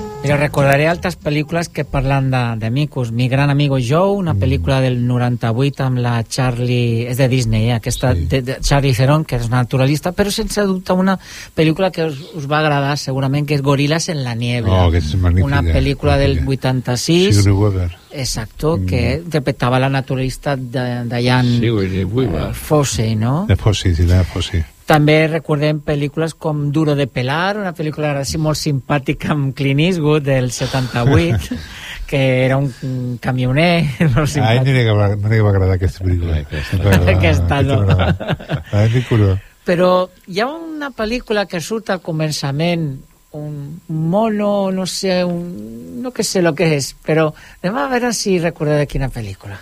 [0.31, 3.09] Mira, recordaré altres pel·lícules que parlen de, de micos.
[3.11, 7.03] Mi gran amigo Joe, una pel·lícula del 98 amb la Charlie...
[7.11, 7.73] És de Disney, eh?
[7.75, 8.29] aquesta sí.
[8.31, 11.17] de, de Charlie Theron, que és una naturalista, però sense dubte una
[11.57, 14.85] pel·lícula que us, us va agradar segurament, que és Gorilas en la niebla.
[14.85, 15.51] Oh, que és magnífica.
[15.51, 17.35] Una pel·lícula del 86.
[17.35, 17.91] Sigourney Weaver.
[18.11, 22.51] Exacto, que interpretava la naturalista de, de Jan Sigourney Weaver.
[22.51, 23.41] eh, Fossey, no?
[23.51, 24.63] De Fossi, sí, de Fossi.
[24.91, 30.25] També recordem pel·lícules com Duro de pelar, una pel·lícula així molt simpàtica amb Clint Eastwood
[30.27, 31.55] del 78,
[32.09, 32.67] que era un
[33.23, 34.67] camioner molt A ell simpàtic.
[34.67, 36.41] no li va, no li va agradar aquesta pel·lícula.
[36.43, 36.91] Aquesta no.
[37.15, 38.09] Aquesta m'agrada.
[38.67, 39.31] A ell li curó.
[39.63, 39.89] Però
[40.27, 42.89] hi ha una pel·lícula que surt al començament,
[43.39, 47.29] un mono, no sé, un, no que sé lo que és, però
[47.61, 49.55] anem a veure si recordeu de quina pel·lícula.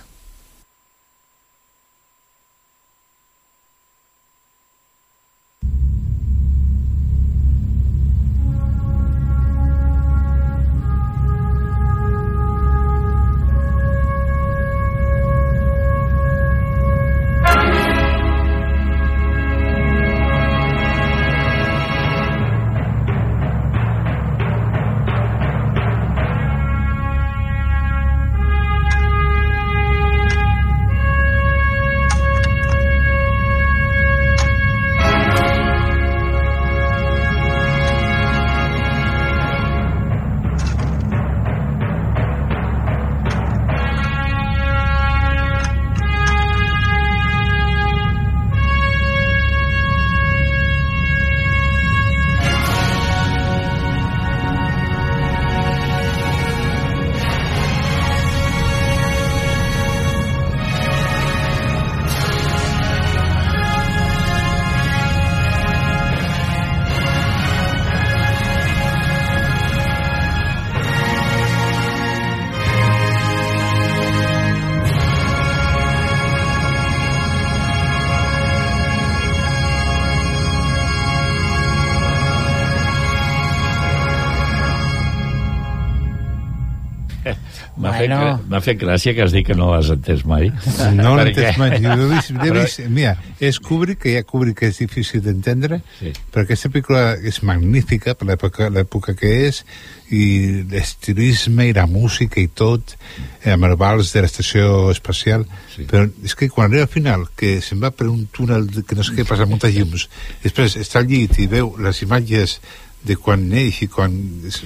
[87.99, 90.49] Fet, m'ha fet gràcia que has dit que no l'has entès mai.
[90.97, 91.75] No l'he entès mai.
[91.83, 95.21] Jo he vist, he Però- vist, mira, és Kubrick, que ja Kubrick que és difícil
[95.25, 96.13] d'entendre, Sí.
[96.31, 99.63] però aquesta pel·lícula és magnífica per l'època que és,
[100.09, 102.95] i l'estilisme i la música i tot,
[103.43, 105.45] eh, amb el vals de l'estació espacial,
[105.75, 105.83] sí.
[105.85, 109.03] però és que quan arriba al final, que se'n va per un túnel que no
[109.05, 110.07] sé què passa, moltes llums,
[110.43, 112.59] després està al llit i veu les imatges
[113.05, 114.11] de quan neix i quan...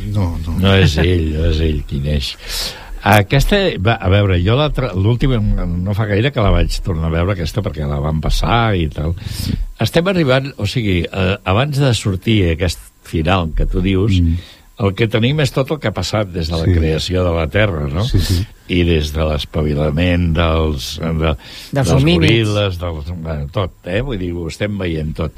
[0.09, 0.55] No, no.
[0.63, 2.31] No és ell, no és ell qui neix.
[3.03, 4.55] Aquesta, va, a veure, jo
[4.95, 5.35] l'última,
[5.67, 8.87] no fa gaire que la vaig tornar a veure aquesta perquè la van passar i
[8.87, 9.11] tal.
[9.83, 14.62] Estem arribant, o sigui, eh, abans de sortir aquest final que tu dius, mm.
[14.81, 16.73] El que tenim és tot el que ha passat des de la Sí.
[16.73, 18.03] creació de la Terra, no?
[18.05, 18.39] Sí, sí.
[18.73, 21.33] I des de l'espavilament dels, de,
[21.75, 24.01] Dels dels goril·les, dels, bueno, tot, eh?
[24.01, 25.31] Vull dir, ho estem veient tot.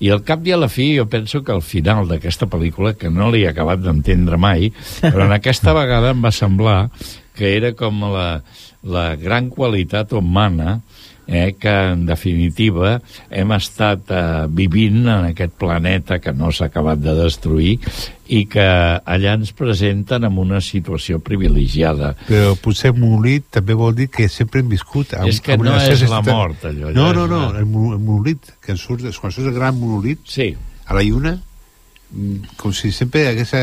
[0.00, 3.10] I al cap i a la fi, jo penso que al final d'aquesta pel·lícula, que
[3.10, 6.90] no l'he acabat d'entendre mai, però en aquesta vegada em va semblar
[7.36, 8.42] que era com la,
[8.82, 10.99] la gran qualitat humana eh,
[11.60, 12.96] que en definitiva
[13.30, 17.76] hem estat eh, vivint en aquest planeta que no s'ha acabat de destruir
[18.30, 22.12] i que allà ens presenten en una situació privilegiada.
[22.28, 25.14] Però potser monòlit també vol dir que sempre hem viscut...
[25.14, 27.40] a un- És que a una no és la mort, allò, No, no, és no,
[27.48, 30.52] una- el, mo- el monòlit, que surt, quan surt el gran monòlit sí.
[30.86, 31.36] a la lluna,
[32.12, 33.54] mm, com si sempre hagués,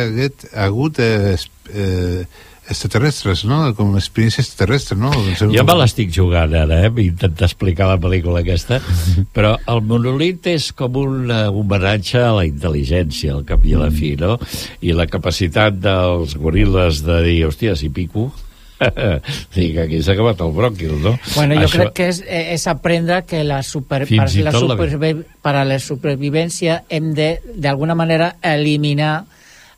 [0.55, 1.35] hagut eh,
[1.73, 2.25] eh,
[2.69, 3.59] extraterrestres, no?
[3.77, 5.11] Com una experiència extraterrestre, no?
[5.39, 6.91] Jo me l'estic jugant ara, eh?
[7.05, 8.79] Intentar explicar la pel·lícula aquesta,
[9.35, 13.83] però el monolit és com un eh, homenatge a la intel·ligència, al cap i a
[13.85, 14.35] la fi, no?
[14.81, 18.29] I la capacitat dels goril·les de dir, hòstia, si pico...
[19.49, 21.15] sí, que aquí s'ha acabat el bròquil, no?
[21.33, 24.51] Bueno, yo Això- creo que es, eh, es aprender que la super, Fins i la
[24.53, 29.25] tot la- supervi- para la supervivència hem de, de alguna manera, eliminar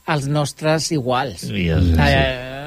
[0.06, 1.46] els nostres iguals.
[1.48, 1.96] Sí, sí, sí.
[1.96, 2.59] Eh,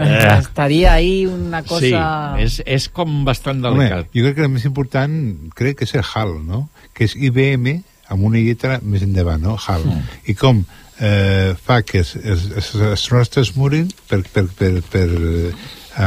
[0.00, 0.38] Eh.
[0.38, 2.34] Estaria ahí una cosa...
[2.36, 4.10] Sí, és, és com bastant Home, delicat.
[4.14, 5.16] jo crec que el més important
[5.58, 6.68] crec que és el HAL, no?
[6.94, 7.80] Que és IBM
[8.10, 9.56] amb una lletra més endavant, no?
[9.58, 9.84] HAL.
[9.86, 10.14] Mm.
[10.32, 10.62] I com
[11.00, 15.52] eh, fa que els, els, els astronautes morin per, per, per, per eh,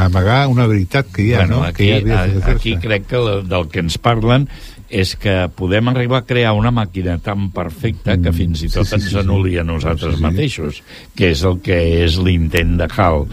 [0.00, 1.64] amagar una veritat que hi ha, bueno, no?
[1.68, 4.48] aquí, que hi havia a- aquí crec que la- del que ens parlen
[4.94, 8.86] és que podem arribar a crear una màquina tan perfecta que fins i tot Mm.
[8.86, 9.16] sí, ens sí, sí.
[9.18, 10.22] anul·li a nosaltres Sí, sí.
[10.22, 10.82] mateixos,
[11.16, 13.24] que és el que és l'intent de HAL.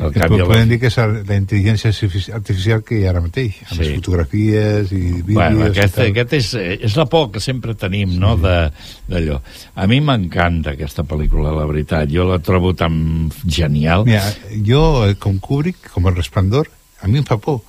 [0.00, 3.10] El i a la Podem dir que és la intel·ligència artifici- artificial que hi ha
[3.10, 3.78] ara mateix, amb Sí.
[3.84, 5.34] les fotografies i vídeos...
[5.34, 6.06] Bueno, i aquest, tal.
[6.10, 6.54] aquest és,
[6.88, 8.70] és la por que sempre tenim, no?, de-
[9.10, 9.40] d'allò.
[9.74, 12.08] A mi m'encanta aquesta pel·lícula, la veritat.
[12.08, 14.04] Jo la trobo tan genial.
[14.06, 14.24] Mira,
[14.64, 16.70] jo, eh, com Kubrick, com el Resplendor,
[17.02, 17.60] a mi em fa por,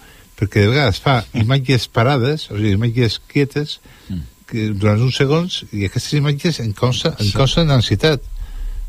[0.41, 3.77] perquè de vegades fa imatges parades, o sigui, imatges quietes,
[4.49, 8.25] que durant uns segons, i aquestes imatges em causa, em causen ansietat.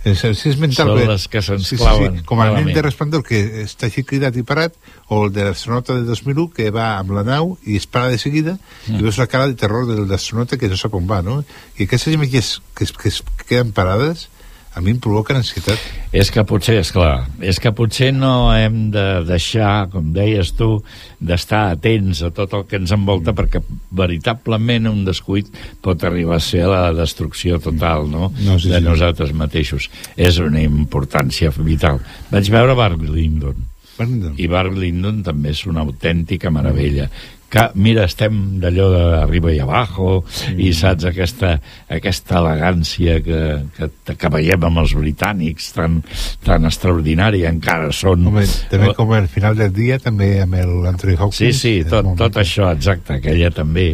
[0.02, 0.88] Exercicis mental.
[0.98, 3.86] Són les que se'ns sí, sí, claven, Sí, com el nen de Resplendor, que està
[3.86, 4.74] així cridat i parat,
[5.06, 8.18] o el de l'astronauta de 2001, que va amb la nau i es para de
[8.18, 8.56] seguida,
[8.88, 8.98] Mm.
[8.98, 11.44] i veus la cara de terror de l'astronauta que no sap on va, no?
[11.78, 14.26] I aquestes imatges que, que es queden parades,
[14.74, 15.80] a mi em provoca ansietat.
[16.12, 20.78] És que potser, és clar, és que potser no hem de deixar, com deies tu,
[21.20, 23.60] d'estar atents a tot el que ens envolta, perquè
[23.92, 25.50] veritablement un descuit
[25.84, 28.84] pot arribar a ser la destrucció total, no?, No, sí, de sí.
[28.84, 29.90] nosaltres mateixos.
[30.16, 32.00] És una importància vital.
[32.32, 33.68] Vaig veure Barry Lyndon.
[33.98, 34.34] Lyndon.
[34.40, 37.10] I Barry Lyndon també és una autèntica meravella.
[37.52, 40.58] Que, mira, estem d'allò d'arriba i abajo, Mm.
[40.64, 41.50] i saps aquesta,
[41.92, 43.40] aquesta elegància que,
[43.76, 45.98] que, que veiem amb els britànics tan,
[46.46, 48.26] tan extraordinària encara són...
[48.30, 51.36] Home, també com al final del dia, també amb l'Anthony Hopkins.
[51.36, 53.90] Sí, sí, tot, tot això, exacte, aquella també.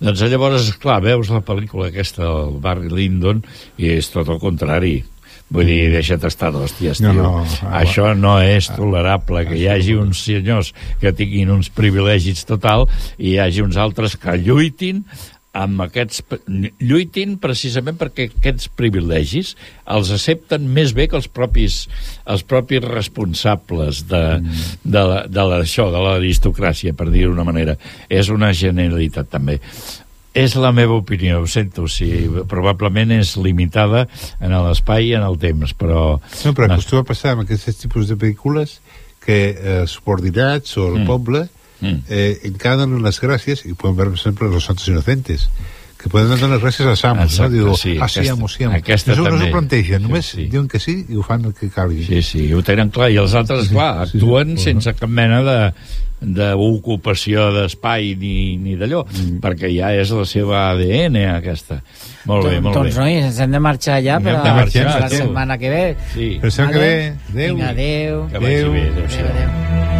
[0.00, 3.42] Doncs llavors, clar, veus la pel·lícula aquesta del Barry Lyndon
[3.78, 5.00] i és tot el contrari.
[5.50, 7.22] Vull dir, deixa't estar d'hòsties, No, tio.
[7.24, 12.44] no, ah, Això no és tolerable, que hi hagi uns senyors que tinguin uns privilegis
[12.46, 12.86] total
[13.18, 15.04] i hi hagi uns altres que lluitin
[15.52, 16.20] amb aquests...
[16.78, 19.56] lluitin precisament perquè aquests privilegis
[19.90, 21.80] els accepten més bé que els propis,
[22.30, 24.22] els propis responsables de,
[24.84, 27.74] de, la- de, l'això, de l'aristocràcia, per dir-ho d'una manera.
[28.08, 29.58] És una generalitat, també.
[30.34, 34.04] És la meva opinió, ho sento, sí, probablement és limitada
[34.38, 36.20] en l'espai i en el temps, però...
[36.44, 38.76] No, però acostuma a passar amb aquests tipus de pel·lícules
[39.24, 41.06] que eh, els subordinats o el Mm.
[41.06, 41.48] poble
[41.80, 42.02] Mm.
[42.12, 45.48] eh, encara donen les gràcies, i podem veure sempre los santos inocentes,
[46.00, 47.66] que poden donar les gràcies als amos, Exacte, no?
[47.66, 48.76] Diu, sí, ah, sí, aquesta- amo, sí, amo.
[48.76, 49.44] aquesta Això no també.
[49.44, 50.46] s'ho plantegen, només Sí, sí.
[50.50, 52.04] diuen que sí i ho fan el que calgui.
[52.04, 55.58] Sí, sí, ho tenen clar, i els altres, clar, actuen sense cap mena de
[56.20, 59.38] d'ocupació d'espai ni, ni d'allò, Mm.
[59.40, 61.82] perquè ja és la seva ADN aquesta.
[62.26, 63.00] Molt bé, molt doncs, bé.
[63.00, 65.96] nois, ens hem de marxar ja per, de a, marxar, la setmana que ve.
[66.14, 66.36] Sí.
[66.40, 67.54] Per la setmana que ve, adéu.
[67.56, 68.28] Vinga, adéu.
[68.28, 69.99] Que vagi bé, adéu.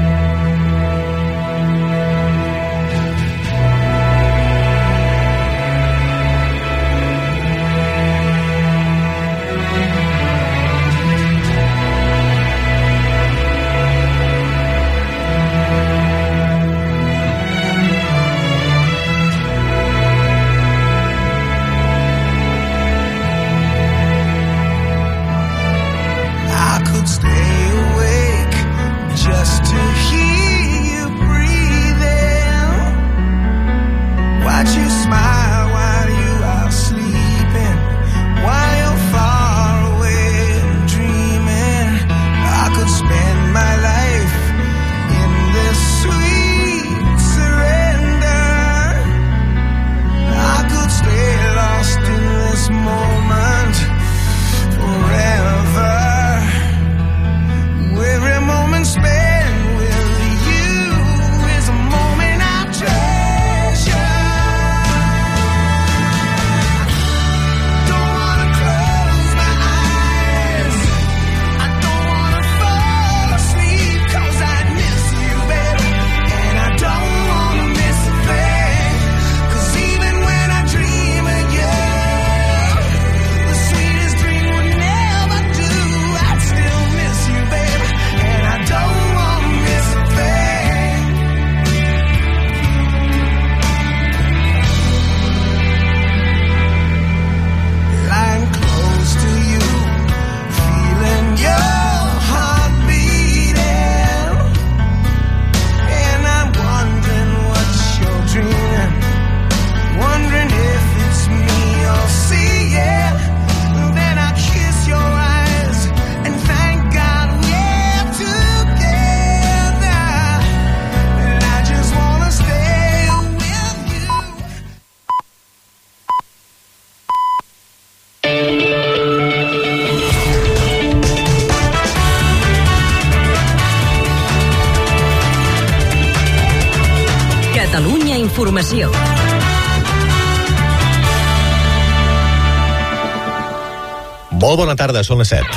[144.61, 145.49] Bona tarda, són les 7.